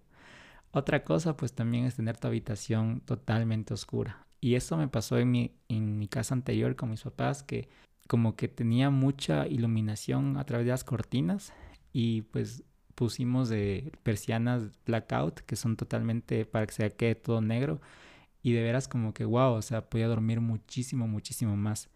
Otra 0.72 1.04
cosa 1.04 1.36
pues 1.36 1.54
también 1.54 1.84
es 1.84 1.96
tener 1.96 2.18
tu 2.18 2.28
habitación 2.28 3.00
totalmente 3.02 3.74
oscura. 3.74 4.26
Y 4.40 4.56
eso 4.56 4.76
me 4.76 4.88
pasó 4.88 5.18
en 5.18 5.30
mi 5.30 5.52
en 5.68 5.98
mi 5.98 6.08
casa 6.08 6.34
anterior 6.34 6.76
con 6.76 6.90
mis 6.90 7.02
papás 7.02 7.42
que 7.42 7.68
como 8.08 8.36
que 8.36 8.48
tenía 8.48 8.90
mucha 8.90 9.46
iluminación 9.46 10.36
a 10.36 10.44
través 10.44 10.66
de 10.66 10.72
las 10.72 10.84
cortinas 10.84 11.52
y 11.92 12.22
pues 12.22 12.64
pusimos 12.94 13.48
de 13.48 13.92
persianas 14.02 14.70
blackout 14.86 15.40
que 15.40 15.56
son 15.56 15.76
totalmente 15.76 16.44
para 16.46 16.66
que 16.66 16.72
se 16.74 16.90
quede 16.92 17.14
todo 17.14 17.40
negro. 17.40 17.80
Y 18.42 18.52
de 18.52 18.62
veras 18.62 18.88
como 18.88 19.14
que 19.14 19.24
wow, 19.24 19.52
o 19.54 19.62
sea, 19.62 19.88
podía 19.88 20.08
dormir 20.08 20.40
muchísimo, 20.40 21.06
muchísimo 21.08 21.56
más. 21.56 21.88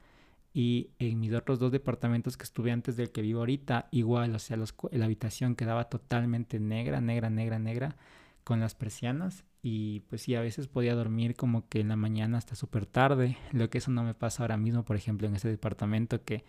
Y 0.56 0.88
en 0.98 1.20
mis 1.20 1.34
otros 1.34 1.58
dos 1.58 1.70
departamentos 1.70 2.38
que 2.38 2.44
estuve 2.44 2.72
antes 2.72 2.96
del 2.96 3.10
que 3.10 3.20
vivo 3.20 3.40
ahorita, 3.40 3.88
igual, 3.90 4.34
o 4.34 4.38
sea, 4.38 4.56
la 4.56 5.04
habitación 5.04 5.54
quedaba 5.54 5.90
totalmente 5.90 6.58
negra, 6.58 7.02
negra, 7.02 7.28
negra, 7.28 7.58
negra, 7.58 7.96
con 8.42 8.58
las 8.58 8.74
persianas. 8.74 9.44
Y 9.60 10.00
pues 10.08 10.22
sí, 10.22 10.34
a 10.34 10.40
veces 10.40 10.66
podía 10.66 10.94
dormir 10.94 11.36
como 11.36 11.68
que 11.68 11.80
en 11.80 11.88
la 11.88 11.96
mañana 11.96 12.38
hasta 12.38 12.54
súper 12.54 12.86
tarde. 12.86 13.36
Lo 13.52 13.68
que 13.68 13.76
eso 13.76 13.90
no 13.90 14.02
me 14.02 14.14
pasa 14.14 14.44
ahora 14.44 14.56
mismo, 14.56 14.82
por 14.82 14.96
ejemplo, 14.96 15.28
en 15.28 15.36
ese 15.36 15.50
departamento 15.50 16.24
que 16.24 16.42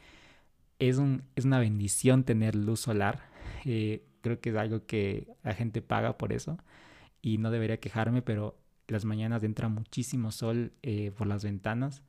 es, 0.79 0.99
un, 0.99 1.23
es 1.35 1.43
una 1.43 1.59
bendición 1.59 2.23
tener 2.23 2.55
luz 2.55 2.79
solar. 2.79 3.27
Eh, 3.65 4.05
creo 4.21 4.39
que 4.39 4.51
es 4.51 4.55
algo 4.55 4.85
que 4.85 5.27
la 5.43 5.53
gente 5.53 5.81
paga 5.81 6.17
por 6.17 6.31
eso. 6.31 6.57
Y 7.21 7.39
no 7.39 7.51
debería 7.51 7.81
quejarme, 7.81 8.21
pero 8.21 8.57
las 8.87 9.03
mañanas 9.03 9.43
entra 9.43 9.67
muchísimo 9.67 10.31
sol 10.31 10.71
eh, 10.81 11.11
por 11.11 11.27
las 11.27 11.43
ventanas 11.43 12.03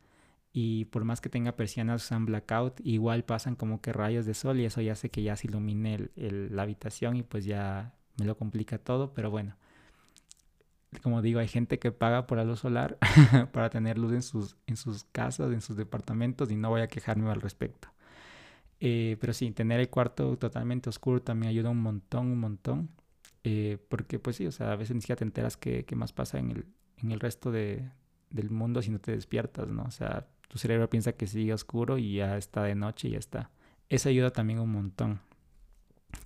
y 0.61 0.87
por 0.87 1.05
más 1.05 1.21
que 1.21 1.29
tenga 1.29 1.53
persianas 1.53 2.03
usan 2.03 2.27
blackout, 2.27 2.81
igual 2.83 3.23
pasan 3.23 3.55
como 3.55 3.81
que 3.81 3.93
rayos 3.93 4.27
de 4.27 4.35
sol 4.35 4.59
y 4.59 4.65
eso 4.65 4.81
ya 4.81 4.95
hace 4.95 5.09
que 5.09 5.23
ya 5.23 5.37
se 5.37 5.47
ilumine 5.47 6.11
la 6.17 6.63
habitación 6.63 7.15
y 7.15 7.23
pues 7.23 7.45
ya 7.45 7.95
me 8.17 8.27
lo 8.27 8.37
complica 8.37 8.77
todo, 8.79 9.15
pero 9.15 9.31
bueno. 9.31 9.55
Como 11.01 11.23
digo, 11.23 11.39
hay 11.39 11.47
gente 11.47 11.79
que 11.79 11.93
paga 11.93 12.27
por 12.27 12.39
la 12.39 12.45
luz 12.45 12.59
solar 12.59 12.99
para 13.53 13.71
tener 13.71 13.99
luz 13.99 14.13
en 14.13 14.23
sus, 14.23 14.57
en 14.67 14.77
sus 14.77 15.05
casas, 15.05 15.53
en 15.53 15.61
sus 15.61 15.77
departamentos 15.77 16.51
y 16.51 16.57
no 16.57 16.71
voy 16.71 16.81
a 16.81 16.89
quejarme 16.89 17.31
al 17.31 17.41
respecto. 17.41 17.87
Eh, 18.81 19.17
pero 19.21 19.35
sí, 19.35 19.53
tener 19.53 19.79
el 19.79 19.91
cuarto 19.91 20.37
totalmente 20.39 20.89
oscuro 20.89 21.23
también 21.23 21.51
ayuda 21.51 21.71
un 21.71 21.83
montón, 21.83 22.33
un 22.33 22.41
montón. 22.41 22.91
Eh, 23.45 23.79
porque 23.89 24.19
pues 24.19 24.35
sí, 24.35 24.47
o 24.49 24.51
sea, 24.51 24.73
a 24.73 24.77
veces 24.77 24.97
ni 24.97 25.03
siquiera 25.03 25.19
te 25.19 25.25
enteras 25.25 25.57
qué, 25.57 25.85
qué 25.85 25.95
más 25.95 26.13
pasa 26.13 26.41
en 26.41 26.51
el, 26.51 26.67
en 26.97 27.13
el 27.13 27.21
resto 27.21 27.53
de, 27.53 27.89
del 28.31 28.51
mundo 28.51 28.83
si 28.83 28.91
no 28.91 28.99
te 28.99 29.13
despiertas, 29.13 29.69
¿no? 29.69 29.85
O 29.85 29.93
sea, 29.93 30.27
tu 30.49 30.59
cerebro 30.59 30.91
piensa 30.91 31.13
que 31.13 31.27
sigue 31.27 31.53
oscuro 31.53 31.99
y 31.99 32.17
ya 32.17 32.37
está 32.37 32.63
de 32.63 32.75
noche 32.75 33.09
y 33.09 33.11
ya 33.13 33.19
está. 33.19 33.51
Eso 33.89 34.09
ayuda 34.09 34.31
también 34.31 34.59
un 34.59 34.73
montón. 34.73 35.21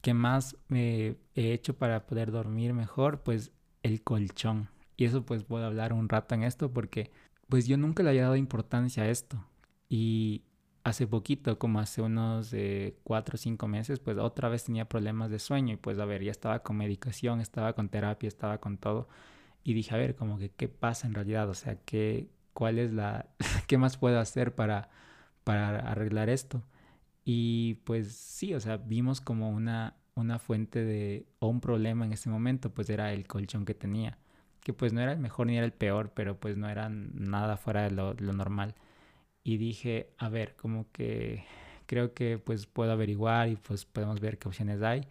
¿Qué 0.00 0.14
más 0.14 0.56
me 0.68 1.16
he 1.34 1.52
hecho 1.52 1.74
para 1.74 2.06
poder 2.06 2.30
dormir 2.30 2.72
mejor? 2.72 3.22
Pues 3.22 3.52
el 3.82 4.02
colchón. 4.02 4.68
Y 4.96 5.04
eso 5.04 5.24
pues 5.24 5.44
puedo 5.44 5.66
hablar 5.66 5.92
un 5.92 6.08
rato 6.08 6.34
en 6.34 6.44
esto 6.44 6.72
porque 6.72 7.10
pues 7.48 7.66
yo 7.66 7.76
nunca 7.76 8.02
le 8.02 8.10
había 8.10 8.22
dado 8.22 8.36
importancia 8.36 9.02
a 9.02 9.08
esto. 9.08 9.44
Y 9.88 10.42
hace 10.84 11.06
poquito, 11.06 11.58
como 11.58 11.80
hace 11.80 12.02
unos 12.02 12.52
eh, 12.52 12.96
cuatro 13.04 13.34
o 13.34 13.38
cinco 13.38 13.68
meses, 13.68 13.98
pues 14.00 14.18
otra 14.18 14.48
vez 14.48 14.64
tenía 14.64 14.88
problemas 14.88 15.30
de 15.30 15.38
sueño 15.38 15.74
y 15.74 15.76
pues 15.76 15.98
a 15.98 16.04
ver, 16.04 16.22
ya 16.22 16.30
estaba 16.30 16.60
con 16.62 16.76
medicación, 16.76 17.40
estaba 17.40 17.74
con 17.74 17.88
terapia, 17.88 18.28
estaba 18.28 18.58
con 18.58 18.78
todo. 18.78 19.08
Y 19.64 19.74
dije, 19.74 19.94
a 19.94 19.98
ver, 19.98 20.16
como 20.16 20.38
que 20.38 20.50
qué 20.50 20.68
pasa 20.68 21.06
en 21.06 21.14
realidad, 21.14 21.48
o 21.48 21.54
sea, 21.54 21.76
qué, 21.84 22.28
cuál 22.52 22.78
es 22.78 22.92
la, 22.92 23.26
qué 23.66 23.78
más 23.78 23.96
puedo 23.96 24.18
hacer 24.20 24.54
para, 24.54 24.90
para 25.44 25.78
arreglar 25.80 26.28
esto. 26.30 26.62
Y 27.24 27.74
pues 27.84 28.12
sí, 28.14 28.54
o 28.54 28.60
sea, 28.60 28.78
vimos 28.78 29.20
como 29.20 29.50
una, 29.50 29.96
una 30.14 30.38
fuente 30.38 30.84
de, 30.84 31.26
o 31.38 31.48
un 31.48 31.60
problema 31.60 32.04
en 32.06 32.12
ese 32.12 32.30
momento, 32.30 32.70
pues 32.74 32.90
era 32.90 33.12
el 33.12 33.26
colchón 33.26 33.64
que 33.64 33.74
tenía, 33.74 34.18
que 34.62 34.72
pues 34.72 34.92
no 34.92 35.00
era 35.00 35.12
el 35.12 35.18
mejor 35.20 35.46
ni 35.46 35.56
era 35.56 35.66
el 35.66 35.72
peor, 35.72 36.12
pero 36.14 36.38
pues 36.40 36.56
no 36.56 36.68
era 36.68 36.88
nada 36.90 37.56
fuera 37.56 37.82
de 37.84 37.90
lo, 37.92 38.14
lo 38.14 38.32
normal. 38.32 38.74
Y 39.44 39.56
dije, 39.58 40.10
a 40.18 40.28
ver, 40.28 40.54
como 40.56 40.90
que 40.92 41.44
creo 41.86 42.14
que 42.14 42.38
pues 42.38 42.66
puedo 42.66 42.92
averiguar 42.92 43.48
y 43.48 43.56
pues 43.56 43.84
podemos 43.84 44.20
ver 44.20 44.38
qué 44.38 44.48
opciones 44.48 44.82
hay. 44.82 45.06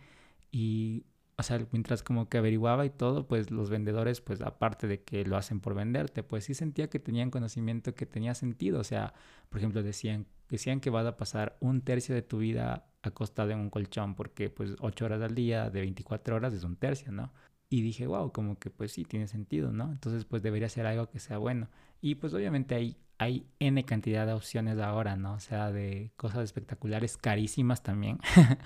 Y 0.52 1.06
o 1.42 1.44
sea, 1.44 1.68
mientras 1.72 2.04
como 2.04 2.30
que 2.30 2.38
averiguaba 2.38 2.86
y 2.86 2.90
todo, 2.90 3.28
pues 3.28 3.52
los 3.52 3.70
vendedores, 3.70 4.22
pues 4.22 4.42
aparte 4.42 4.88
de 4.88 5.04
que 5.04 5.26
lo 5.26 5.38
hacen 5.38 5.60
por 5.60 5.76
venderte, 5.76 6.24
pues 6.24 6.46
sí 6.46 6.54
sentía 6.54 6.90
que 6.90 7.00
tenían 7.00 7.32
conocimiento 7.32 7.94
que 7.96 8.06
tenía 8.06 8.34
sentido. 8.36 8.80
O 8.80 8.84
sea, 8.84 9.14
por 9.50 9.60
ejemplo, 9.60 9.84
decían, 9.84 10.28
decían 10.50 10.80
que 10.80 10.90
vas 10.90 11.06
a 11.06 11.18
pasar 11.18 11.58
un 11.60 11.82
tercio 11.82 12.16
de 12.16 12.22
tu 12.22 12.40
vida 12.40 12.88
acostado 13.02 13.52
en 13.52 13.60
un 13.60 13.70
colchón, 13.70 14.16
porque 14.16 14.50
pues 14.50 14.76
ocho 14.80 15.06
horas 15.06 15.22
al 15.22 15.36
día 15.36 15.70
de 15.70 15.82
24 15.82 16.36
horas 16.36 16.54
es 16.54 16.64
un 16.64 16.76
tercio, 16.78 17.12
¿no? 17.12 17.34
Y 17.70 17.82
dije, 17.82 18.06
wow, 18.08 18.32
como 18.32 18.60
que 18.60 18.70
pues 18.70 18.92
sí, 18.92 19.04
tiene 19.06 19.28
sentido, 19.28 19.72
¿no? 19.72 19.92
Entonces 19.92 20.26
pues 20.26 20.42
debería 20.44 20.70
ser 20.70 20.86
algo 20.86 21.10
que 21.10 21.20
sea 21.20 21.38
bueno. 21.38 21.70
Y 22.02 22.16
pues 22.16 22.34
obviamente 22.34 22.76
hay, 22.76 22.98
hay 23.22 23.46
N 23.60 23.86
cantidad 23.86 24.26
de 24.26 24.34
opciones 24.34 24.80
ahora, 24.80 25.16
¿no? 25.16 25.34
O 25.34 25.40
sea, 25.40 25.72
de 25.72 26.12
cosas 26.18 26.44
espectaculares, 26.44 27.18
carísimas 27.18 27.84
también. 27.84 28.20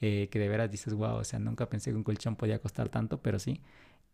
Eh, 0.00 0.28
que 0.30 0.38
de 0.38 0.48
veras 0.48 0.70
dices, 0.70 0.94
wow, 0.94 1.16
o 1.16 1.24
sea, 1.24 1.40
nunca 1.40 1.68
pensé 1.68 1.90
que 1.90 1.96
un 1.96 2.04
colchón 2.04 2.36
podía 2.36 2.60
costar 2.60 2.88
tanto, 2.88 3.20
pero 3.20 3.40
sí. 3.40 3.62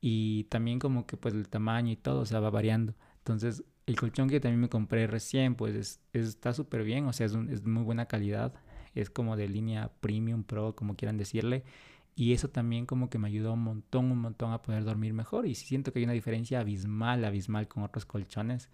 Y 0.00 0.44
también 0.44 0.78
como 0.78 1.07
que 1.07 1.18
pues 1.18 1.35
el 1.35 1.46
tamaño 1.50 1.92
y 1.92 1.96
todo, 1.96 2.20
o 2.20 2.24
sea, 2.24 2.40
va 2.40 2.48
variando. 2.48 2.94
Entonces, 3.18 3.64
el 3.85 4.00
colchón 4.00 4.30
que 4.30 4.40
también 4.40 4.62
me 4.62 4.70
compré 4.70 5.07
recién, 5.07 5.57
pues 5.57 6.00
está 6.14 6.54
súper 6.54 6.85
bien, 6.85 7.04
o 7.04 7.12
sea, 7.12 7.26
es, 7.26 7.35
es 7.50 7.66
muy 7.66 7.83
buena 7.83 8.07
calidad. 8.07 8.54
Es 8.94 9.11
como 9.11 9.37
de 9.37 9.46
línea 9.46 9.92
premium, 10.00 10.42
pro, 10.42 10.74
como 10.74 10.96
quieran 10.96 11.18
decirle. 11.18 11.64
Y 12.16 12.33
eso 12.33 12.48
también 12.48 12.87
como 12.87 13.11
que 13.11 13.18
me 13.18 13.28
ayudó 13.28 13.52
un 13.52 13.64
montón, 13.64 14.11
un 14.11 14.20
montón 14.20 14.52
a 14.52 14.62
poder 14.62 14.85
dormir 14.85 15.12
mejor. 15.12 15.46
Y 15.46 15.54
siento 15.54 15.92
que 15.92 15.98
hay 15.98 16.04
una 16.07 16.14
diferencia 16.14 16.61
abismal, 16.61 17.26
abismal 17.26 17.68
con 17.68 17.83
otros 17.83 18.07
colchones. 18.07 18.70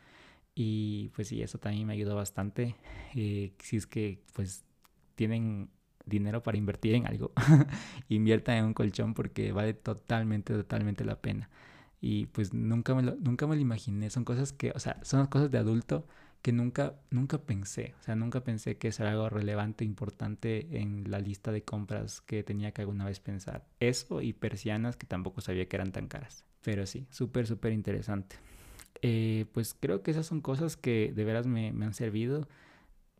Y 0.63 1.09
pues 1.15 1.29
sí, 1.29 1.41
eso 1.41 1.57
también 1.57 1.87
me 1.87 1.95
ayudó 1.95 2.15
bastante. 2.15 2.77
Eh, 3.15 3.55
si 3.61 3.79
es 3.79 3.87
que 3.87 4.23
pues 4.35 4.67
tienen 5.15 5.71
dinero 6.05 6.43
para 6.43 6.59
invertir 6.59 6.97
en 6.97 7.07
algo, 7.07 7.33
invierta 8.11 8.55
en 8.55 8.67
un 8.67 8.75
colchón 8.75 9.15
porque 9.15 9.53
vale 9.53 9.73
totalmente, 9.73 10.53
totalmente 10.53 11.07
la 11.07 11.19
pena. 11.19 11.49
Y 12.03 12.27
pues 12.27 12.53
nunca 12.53 12.95
me 12.95 13.03
lo, 13.03 13.17
nunca 13.17 13.47
me 13.47 13.55
lo 13.55 13.63
imaginé. 13.63 14.11
Son 14.11 14.27
cosas 14.27 14.53
que, 14.53 14.71
o 14.73 14.79
sea, 14.81 15.01
son 15.03 15.29
cosas 15.29 15.51
de 15.51 15.57
adulto 15.57 16.07
que 16.43 16.53
nunca, 16.53 16.95
nunca 17.09 17.39
pensé. 17.39 17.95
O 17.99 18.03
sea, 18.03 18.15
nunca 18.15 18.45
pensé 18.45 18.77
que 18.77 18.89
eso 18.89 19.03
era 19.03 19.13
algo 19.13 19.31
relevante, 19.31 19.87
importante 19.87 20.79
en 20.79 21.11
la 21.11 21.21
lista 21.21 21.53
de 21.53 21.65
compras 21.65 22.21
que 22.21 22.43
tenía 22.43 22.73
que 22.73 22.83
alguna 22.83 23.07
vez 23.07 23.19
pensar. 23.19 23.67
Eso 23.81 24.21
y 24.21 24.35
persianas 24.35 24.99
que 24.99 25.07
tampoco 25.07 25.41
sabía 25.41 25.67
que 25.71 25.77
eran 25.77 25.93
tan 25.93 26.07
caras. 26.07 26.45
Pero 26.61 26.85
sí, 26.85 27.07
súper, 27.09 27.47
súper 27.47 27.73
interesante. 27.73 28.37
Eh, 29.03 29.47
pues 29.53 29.75
creo 29.79 30.03
que 30.03 30.11
esas 30.11 30.27
son 30.27 30.41
cosas 30.41 30.77
que 30.77 31.13
de 31.15 31.25
veras 31.25 31.47
me, 31.47 31.73
me 31.73 31.87
han 31.87 31.95
servido. 31.95 32.49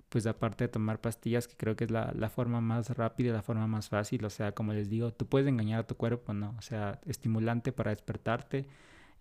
Pues 0.09 0.27
aparte 0.27 0.65
de 0.65 0.69
tomar 0.69 1.01
pastillas, 1.01 1.47
que 1.47 1.57
creo 1.57 1.77
que 1.77 1.85
es 1.85 1.91
la, 1.93 2.13
forma 2.31 2.61
más 2.61 2.91
rápida, 2.97 3.33
la 3.33 3.43
forma 3.43 3.69
más 3.69 3.89
fácil, 3.89 4.25
o 4.25 4.31
sea, 4.31 4.53
como 4.53 4.73
les 4.73 4.91
digo, 4.91 5.13
tú 5.13 5.27
puedes 5.27 5.47
engañar 5.47 5.81
a 5.81 5.87
tu 5.87 5.97
cuerpo, 5.97 6.35
¿no? 6.35 6.55
O 6.59 6.63
sea, 6.63 7.01
estimulante 7.07 7.71
para 7.73 7.91
despertarte, 7.93 8.67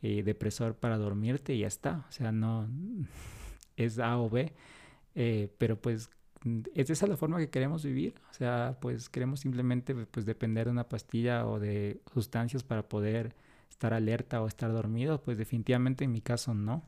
eh, 0.01 0.23
depresor 0.23 0.75
para 0.75 0.97
dormirte 0.97 1.53
y 1.53 1.59
ya 1.59 1.67
está, 1.67 2.05
o 2.09 2.11
sea, 2.11 2.31
no 2.31 2.67
es 3.77 3.99
A 3.99 4.17
o 4.17 4.29
B, 4.31 4.51
eh, 5.15 5.53
pero 5.59 5.79
pues 5.79 6.09
es 6.73 6.89
esa 6.89 7.05
la 7.07 7.17
forma 7.17 7.37
que 7.37 7.49
queremos 7.49 7.83
vivir, 7.83 8.15
o 8.31 8.33
sea, 8.33 8.77
pues 8.81 9.09
queremos 9.09 9.41
simplemente 9.41 9.93
pues 9.93 10.25
depender 10.25 10.65
de 10.65 10.71
una 10.71 10.89
pastilla 10.89 11.45
o 11.45 11.59
de 11.59 12.01
sustancias 12.13 12.63
para 12.63 12.87
poder 12.89 13.35
estar 13.79 13.93
alerta 13.93 14.41
o 14.41 14.47
estar 14.47 14.73
dormido, 14.73 15.21
pues 15.21 15.37
definitivamente 15.37 16.03
en 16.03 16.11
mi 16.11 16.19
caso 16.19 16.53
no. 16.53 16.83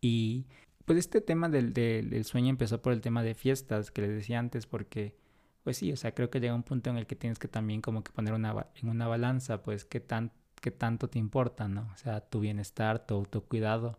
Y 0.00 0.46
pues 0.84 1.00
este 1.00 1.20
tema 1.20 1.48
del, 1.48 1.72
del, 1.72 2.24
sueño 2.24 2.48
empezó 2.48 2.80
por 2.80 2.92
el 2.92 3.00
tema 3.00 3.24
de 3.24 3.34
fiestas 3.34 3.90
que 3.90 4.02
les 4.02 4.10
decía 4.10 4.38
antes, 4.38 4.66
porque, 4.66 5.16
pues 5.64 5.78
sí, 5.78 5.92
o 5.92 5.96
sea, 5.96 6.14
creo 6.14 6.30
que 6.30 6.38
llega 6.38 6.54
un 6.54 6.62
punto 6.62 6.90
en 6.90 6.96
el 6.96 7.08
que 7.08 7.16
tienes 7.16 7.40
que 7.40 7.48
también 7.48 7.80
como 7.80 8.04
que 8.04 8.12
poner 8.12 8.34
una, 8.34 8.68
en 8.76 8.88
una 8.88 9.08
balanza, 9.08 9.64
pues, 9.64 9.84
qué, 9.84 9.98
tan, 9.98 10.30
qué 10.60 10.70
tanto 10.70 11.08
te 11.08 11.18
importa, 11.18 11.66
¿no? 11.66 11.90
O 11.92 11.96
sea, 11.96 12.20
tu 12.20 12.38
bienestar, 12.38 13.04
tu 13.04 13.14
autocuidado, 13.14 13.98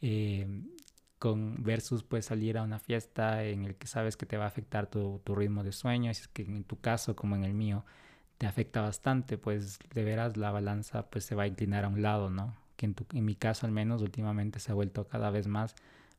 eh, 0.00 0.62
con 1.18 1.62
versus, 1.62 2.02
pues, 2.02 2.24
salir 2.24 2.56
a 2.56 2.62
una 2.62 2.78
fiesta 2.78 3.44
en 3.44 3.66
el 3.66 3.74
que 3.76 3.86
sabes 3.86 4.16
que 4.16 4.24
te 4.24 4.38
va 4.38 4.44
a 4.44 4.48
afectar 4.48 4.86
tu, 4.86 5.20
tu 5.22 5.34
ritmo 5.34 5.64
de 5.64 5.72
sueño, 5.72 6.12
si 6.14 6.22
es 6.22 6.28
que 6.28 6.42
en 6.42 6.64
tu 6.64 6.80
caso, 6.80 7.14
como 7.14 7.36
en 7.36 7.44
el 7.44 7.52
mío, 7.52 7.84
te 8.38 8.46
afecta 8.46 8.80
bastante, 8.80 9.38
pues, 9.38 9.78
de 9.94 10.04
veras 10.04 10.36
la 10.36 10.50
balanza, 10.50 11.08
pues, 11.10 11.24
se 11.24 11.34
va 11.34 11.44
a 11.44 11.46
inclinar 11.46 11.84
a 11.84 11.88
un 11.88 12.02
lado, 12.02 12.30
¿no? 12.30 12.54
Que 12.76 12.86
en, 12.86 13.24
mi 13.24 13.34
caso, 13.34 13.66
al 13.66 13.72
menos, 13.72 14.02
últimamente 14.02 14.60
se 14.60 14.72
ha 14.72 14.74
vuelto 14.74 15.06
cada 15.08 15.30
vez 15.30 15.46
más 15.46 15.74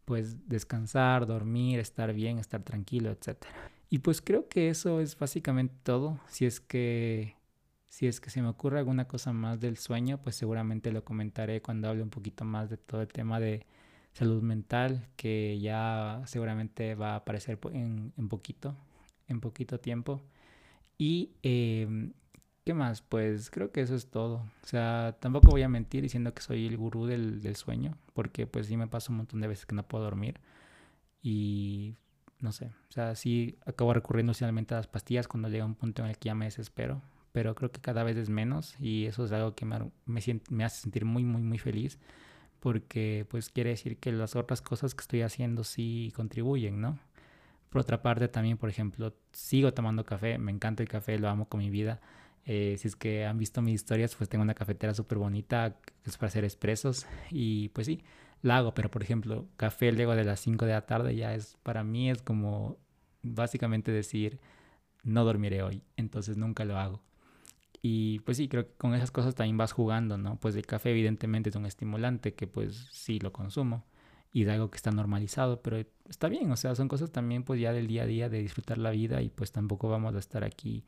pues 0.06 0.48
descansar, 0.48 1.28
dormir, 1.28 1.80
estar 1.80 2.14
bien, 2.14 2.40
estar 2.40 2.64
tranquilo, 2.64 3.12
etc. 3.12 3.46
Y 3.90 4.00
pues 4.00 4.22
creo 4.22 4.48
que 4.48 4.70
eso 4.70 5.02
es 5.02 5.20
básicamente 5.20 5.76
todo. 5.84 6.18
Si 6.28 6.46
es 6.46 6.62
que 6.62 7.36
si 7.90 8.08
es 8.08 8.22
que 8.22 8.30
se 8.30 8.42
me 8.42 8.48
ocurre 8.48 8.80
alguna 8.80 9.08
cosa 9.08 9.34
más 9.34 9.60
del 9.60 9.78
sueño, 9.78 10.22
pues 10.22 10.36
seguramente 10.38 10.92
lo 10.92 11.04
comentaré 11.04 11.62
cuando 11.62 11.90
hable 11.90 12.04
un 12.04 12.10
poquito 12.10 12.46
más 12.46 12.70
de 12.70 12.78
todo 12.78 13.02
el 13.02 13.08
tema 13.10 13.40
de 13.40 13.66
salud 14.14 14.42
mental, 14.42 15.08
que 15.18 15.60
ya 15.60 16.22
seguramente 16.26 16.96
va 16.96 17.14
a 17.14 17.16
aparecer 17.18 17.60
en, 17.74 18.14
en 18.18 18.30
poquito, 18.30 18.76
en 19.28 19.42
poquito 19.42 19.80
tiempo. 19.80 20.22
Y 20.98 21.32
eh, 21.44 22.12
¿Qué 22.68 22.74
más? 22.74 23.02
Pues 23.02 23.50
creo 23.50 23.72
que 23.72 23.80
eso 23.80 23.96
es 23.96 24.08
todo. 24.12 24.44
O 24.62 24.68
sea, 24.68 25.16
tampoco 25.22 25.52
voy 25.52 25.62
a 25.64 25.70
mentir 25.70 26.02
diciendo 26.04 26.34
que 26.34 26.42
soy 26.42 26.68
el 26.68 26.76
gurú 26.76 27.06
del, 27.06 27.56
sueño, 27.56 27.98
porque 28.14 28.46
pues 28.46 28.68
sí 28.68 28.76
me 28.76 28.88
pasa 28.88 29.14
un 29.14 29.20
montón 29.20 29.40
de 29.40 29.48
veces 29.48 29.66
que 29.66 29.74
no 29.74 29.88
puedo 29.88 30.04
dormir. 30.04 30.42
Y 31.22 31.96
no 32.42 32.52
sé, 32.52 32.66
o 32.90 32.92
sea, 32.92 33.16
sí 33.16 33.58
acabo 33.66 33.94
recurriendo 33.94 34.34
finalmente 34.34 34.74
a 34.74 34.80
las 34.80 34.88
pastillas 34.88 35.30
cuando 35.30 35.48
llega 35.48 35.64
un 35.64 35.76
punto 35.76 36.04
en 36.04 36.10
el 36.10 36.18
que 36.18 36.26
ya 36.26 36.36
me 36.36 36.44
desespero, 36.44 37.02
pero 37.32 37.56
creo 37.56 37.72
que 37.72 37.80
cada 37.80 38.04
vez 38.04 38.18
es 38.18 38.28
menos 38.28 38.76
y 38.82 39.06
eso 39.06 39.24
es 39.24 39.32
algo 39.32 39.56
que 39.56 39.64
me, 39.66 39.80
me 40.06 40.66
hace 40.66 40.82
sentir 40.82 41.06
muy, 41.06 41.24
muy, 41.24 41.44
muy 41.44 41.60
feliz, 41.60 42.00
porque 42.60 43.26
pues 43.30 43.50
quiere 43.50 43.70
decir 43.70 43.98
que 43.98 44.12
las 44.12 44.36
otras 44.36 44.62
cosas 44.62 44.94
que 44.94 45.04
estoy 45.04 45.22
haciendo 45.22 45.64
sí 45.64 46.12
contribuyen, 46.18 46.82
¿no? 46.82 47.00
Por 47.70 47.82
otra 47.82 48.02
parte, 48.02 48.28
también, 48.28 48.58
por 48.58 48.70
ejemplo, 48.70 49.14
sigo 49.34 49.74
tomando 49.74 50.06
café, 50.06 50.38
me 50.38 50.52
encanta 50.52 50.84
el 50.84 50.90
café, 50.90 51.20
lo 51.20 51.30
amo 51.30 51.48
con 51.50 51.60
mi 51.60 51.70
vida 51.70 52.00
eh, 52.48 52.78
si 52.80 52.88
es 52.88 52.96
que 52.96 53.26
han 53.26 53.38
visto 53.38 53.62
mis 53.62 53.76
historias, 53.76 54.16
pues 54.16 54.30
tengo 54.30 54.42
una 54.42 54.54
cafetera 54.54 54.94
súper 54.94 55.18
bonita 55.18 55.76
es 56.06 56.18
para 56.18 56.28
hacer 56.30 56.46
expresos 56.46 57.06
y 57.30 57.68
pues 57.70 57.88
sí, 57.88 58.04
la 58.42 58.58
hago, 58.58 58.74
pero 58.74 58.90
por 58.90 59.04
ejemplo, 59.04 59.46
café 59.58 59.92
luego 59.92 60.16
de 60.16 60.24
las 60.24 60.40
5 60.40 60.66
de 60.66 60.72
la 60.72 60.86
tarde 60.86 61.14
ya 61.16 61.34
es, 61.36 61.58
para 61.64 61.84
mí 61.84 62.10
es 62.10 62.22
como 62.22 62.78
básicamente 63.22 63.92
decir, 63.92 64.40
no 65.04 65.26
dormiré 65.26 65.62
hoy, 65.62 65.84
entonces 65.98 66.38
nunca 66.38 66.64
lo 66.64 66.78
hago. 66.78 67.02
Y 67.82 68.20
pues 68.22 68.38
sí, 68.38 68.48
creo 68.48 68.66
que 68.68 68.74
con 68.78 68.96
esas 68.96 69.12
cosas 69.12 69.36
también 69.36 69.58
vas 69.58 69.74
jugando, 69.74 70.18
¿no? 70.18 70.38
Pues 70.38 70.56
el 70.56 70.66
café 70.66 70.92
evidentemente 70.92 71.50
es 71.50 71.56
un 71.58 71.66
estimulante 71.66 72.34
que 72.34 72.48
pues 72.48 72.88
sí 72.92 73.20
lo 73.20 73.34
consumo. 73.34 73.86
Y 74.32 74.44
de 74.44 74.52
algo 74.52 74.70
que 74.70 74.78
está 74.78 74.92
normalizado, 74.92 75.62
pero 75.62 75.78
está 76.08 76.30
bien, 76.30 76.52
o 76.52 76.58
sea, 76.58 76.76
son 76.76 76.88
cosas 76.88 77.12
también 77.12 77.44
pues 77.44 77.60
ya 77.60 77.74
del 77.74 77.88
día 77.88 78.04
a 78.04 78.06
día 78.06 78.30
de 78.30 78.42
disfrutar 78.42 78.78
la 78.78 78.92
vida 78.92 79.22
y 79.22 79.30
pues 79.30 79.52
tampoco 79.52 79.90
vamos 79.90 80.16
a 80.16 80.20
estar 80.20 80.44
aquí 80.44 80.84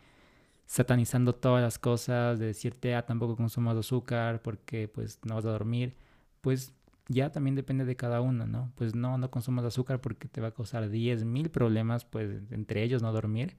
satanizando 0.65 1.33
todas 1.33 1.63
las 1.63 1.79
cosas, 1.79 2.37
de 2.37 2.47
decirte, 2.47 2.93
ah, 2.93 3.05
tampoco 3.05 3.35
consumas 3.35 3.75
azúcar 3.75 4.41
porque 4.41 4.87
pues 4.87 5.19
no 5.23 5.35
vas 5.35 5.45
a 5.45 5.49
dormir, 5.49 5.95
pues 6.41 6.73
ya 7.07 7.31
también 7.31 7.55
depende 7.55 7.85
de 7.85 7.95
cada 7.95 8.21
uno, 8.21 8.45
¿no? 8.45 8.71
Pues 8.75 8.93
no, 8.93 9.17
no 9.17 9.31
consumas 9.31 9.65
azúcar 9.65 9.99
porque 9.99 10.27
te 10.27 10.41
va 10.41 10.49
a 10.49 10.51
causar 10.51 10.87
10.000 10.89 11.49
problemas, 11.49 12.05
pues 12.05 12.51
entre 12.51 12.83
ellos 12.83 13.01
no 13.01 13.11
dormir, 13.11 13.57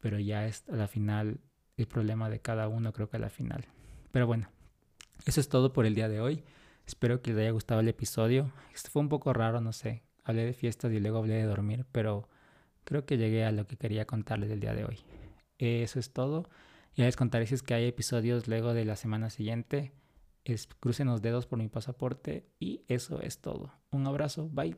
pero 0.00 0.18
ya 0.18 0.46
es 0.46 0.64
a 0.68 0.74
la 0.74 0.88
final 0.88 1.38
el 1.76 1.86
problema 1.86 2.28
de 2.28 2.40
cada 2.40 2.66
uno, 2.68 2.92
creo 2.92 3.08
que 3.08 3.16
a 3.16 3.20
la 3.20 3.30
final. 3.30 3.66
Pero 4.10 4.26
bueno, 4.26 4.48
eso 5.24 5.40
es 5.40 5.48
todo 5.48 5.72
por 5.72 5.86
el 5.86 5.94
día 5.94 6.08
de 6.08 6.20
hoy. 6.20 6.42
Espero 6.86 7.22
que 7.22 7.30
les 7.30 7.40
haya 7.40 7.50
gustado 7.50 7.80
el 7.80 7.88
episodio. 7.88 8.52
Esto 8.74 8.90
fue 8.90 9.02
un 9.02 9.08
poco 9.08 9.32
raro, 9.32 9.60
no 9.60 9.72
sé. 9.72 10.02
Hablé 10.24 10.44
de 10.44 10.52
fiestas 10.52 10.92
y 10.92 11.00
luego 11.00 11.18
hablé 11.18 11.34
de 11.34 11.44
dormir, 11.44 11.86
pero 11.92 12.28
creo 12.84 13.06
que 13.06 13.16
llegué 13.16 13.44
a 13.44 13.52
lo 13.52 13.66
que 13.66 13.76
quería 13.76 14.06
contarles 14.06 14.50
el 14.50 14.60
día 14.60 14.74
de 14.74 14.84
hoy. 14.84 14.98
Eso 15.58 15.98
es 15.98 16.12
todo. 16.12 16.48
Ya 16.96 17.04
les 17.04 17.16
contaré 17.16 17.46
si 17.46 17.54
es 17.54 17.62
que 17.62 17.74
hay 17.74 17.86
episodios 17.86 18.48
luego 18.48 18.74
de 18.74 18.84
la 18.84 18.96
semana 18.96 19.30
siguiente. 19.30 19.92
Es, 20.44 20.66
crucen 20.66 21.06
los 21.06 21.22
dedos 21.22 21.46
por 21.46 21.58
mi 21.58 21.68
pasaporte 21.68 22.46
y 22.58 22.82
eso 22.88 23.20
es 23.20 23.40
todo. 23.40 23.72
Un 23.90 24.06
abrazo, 24.06 24.48
bye. 24.50 24.76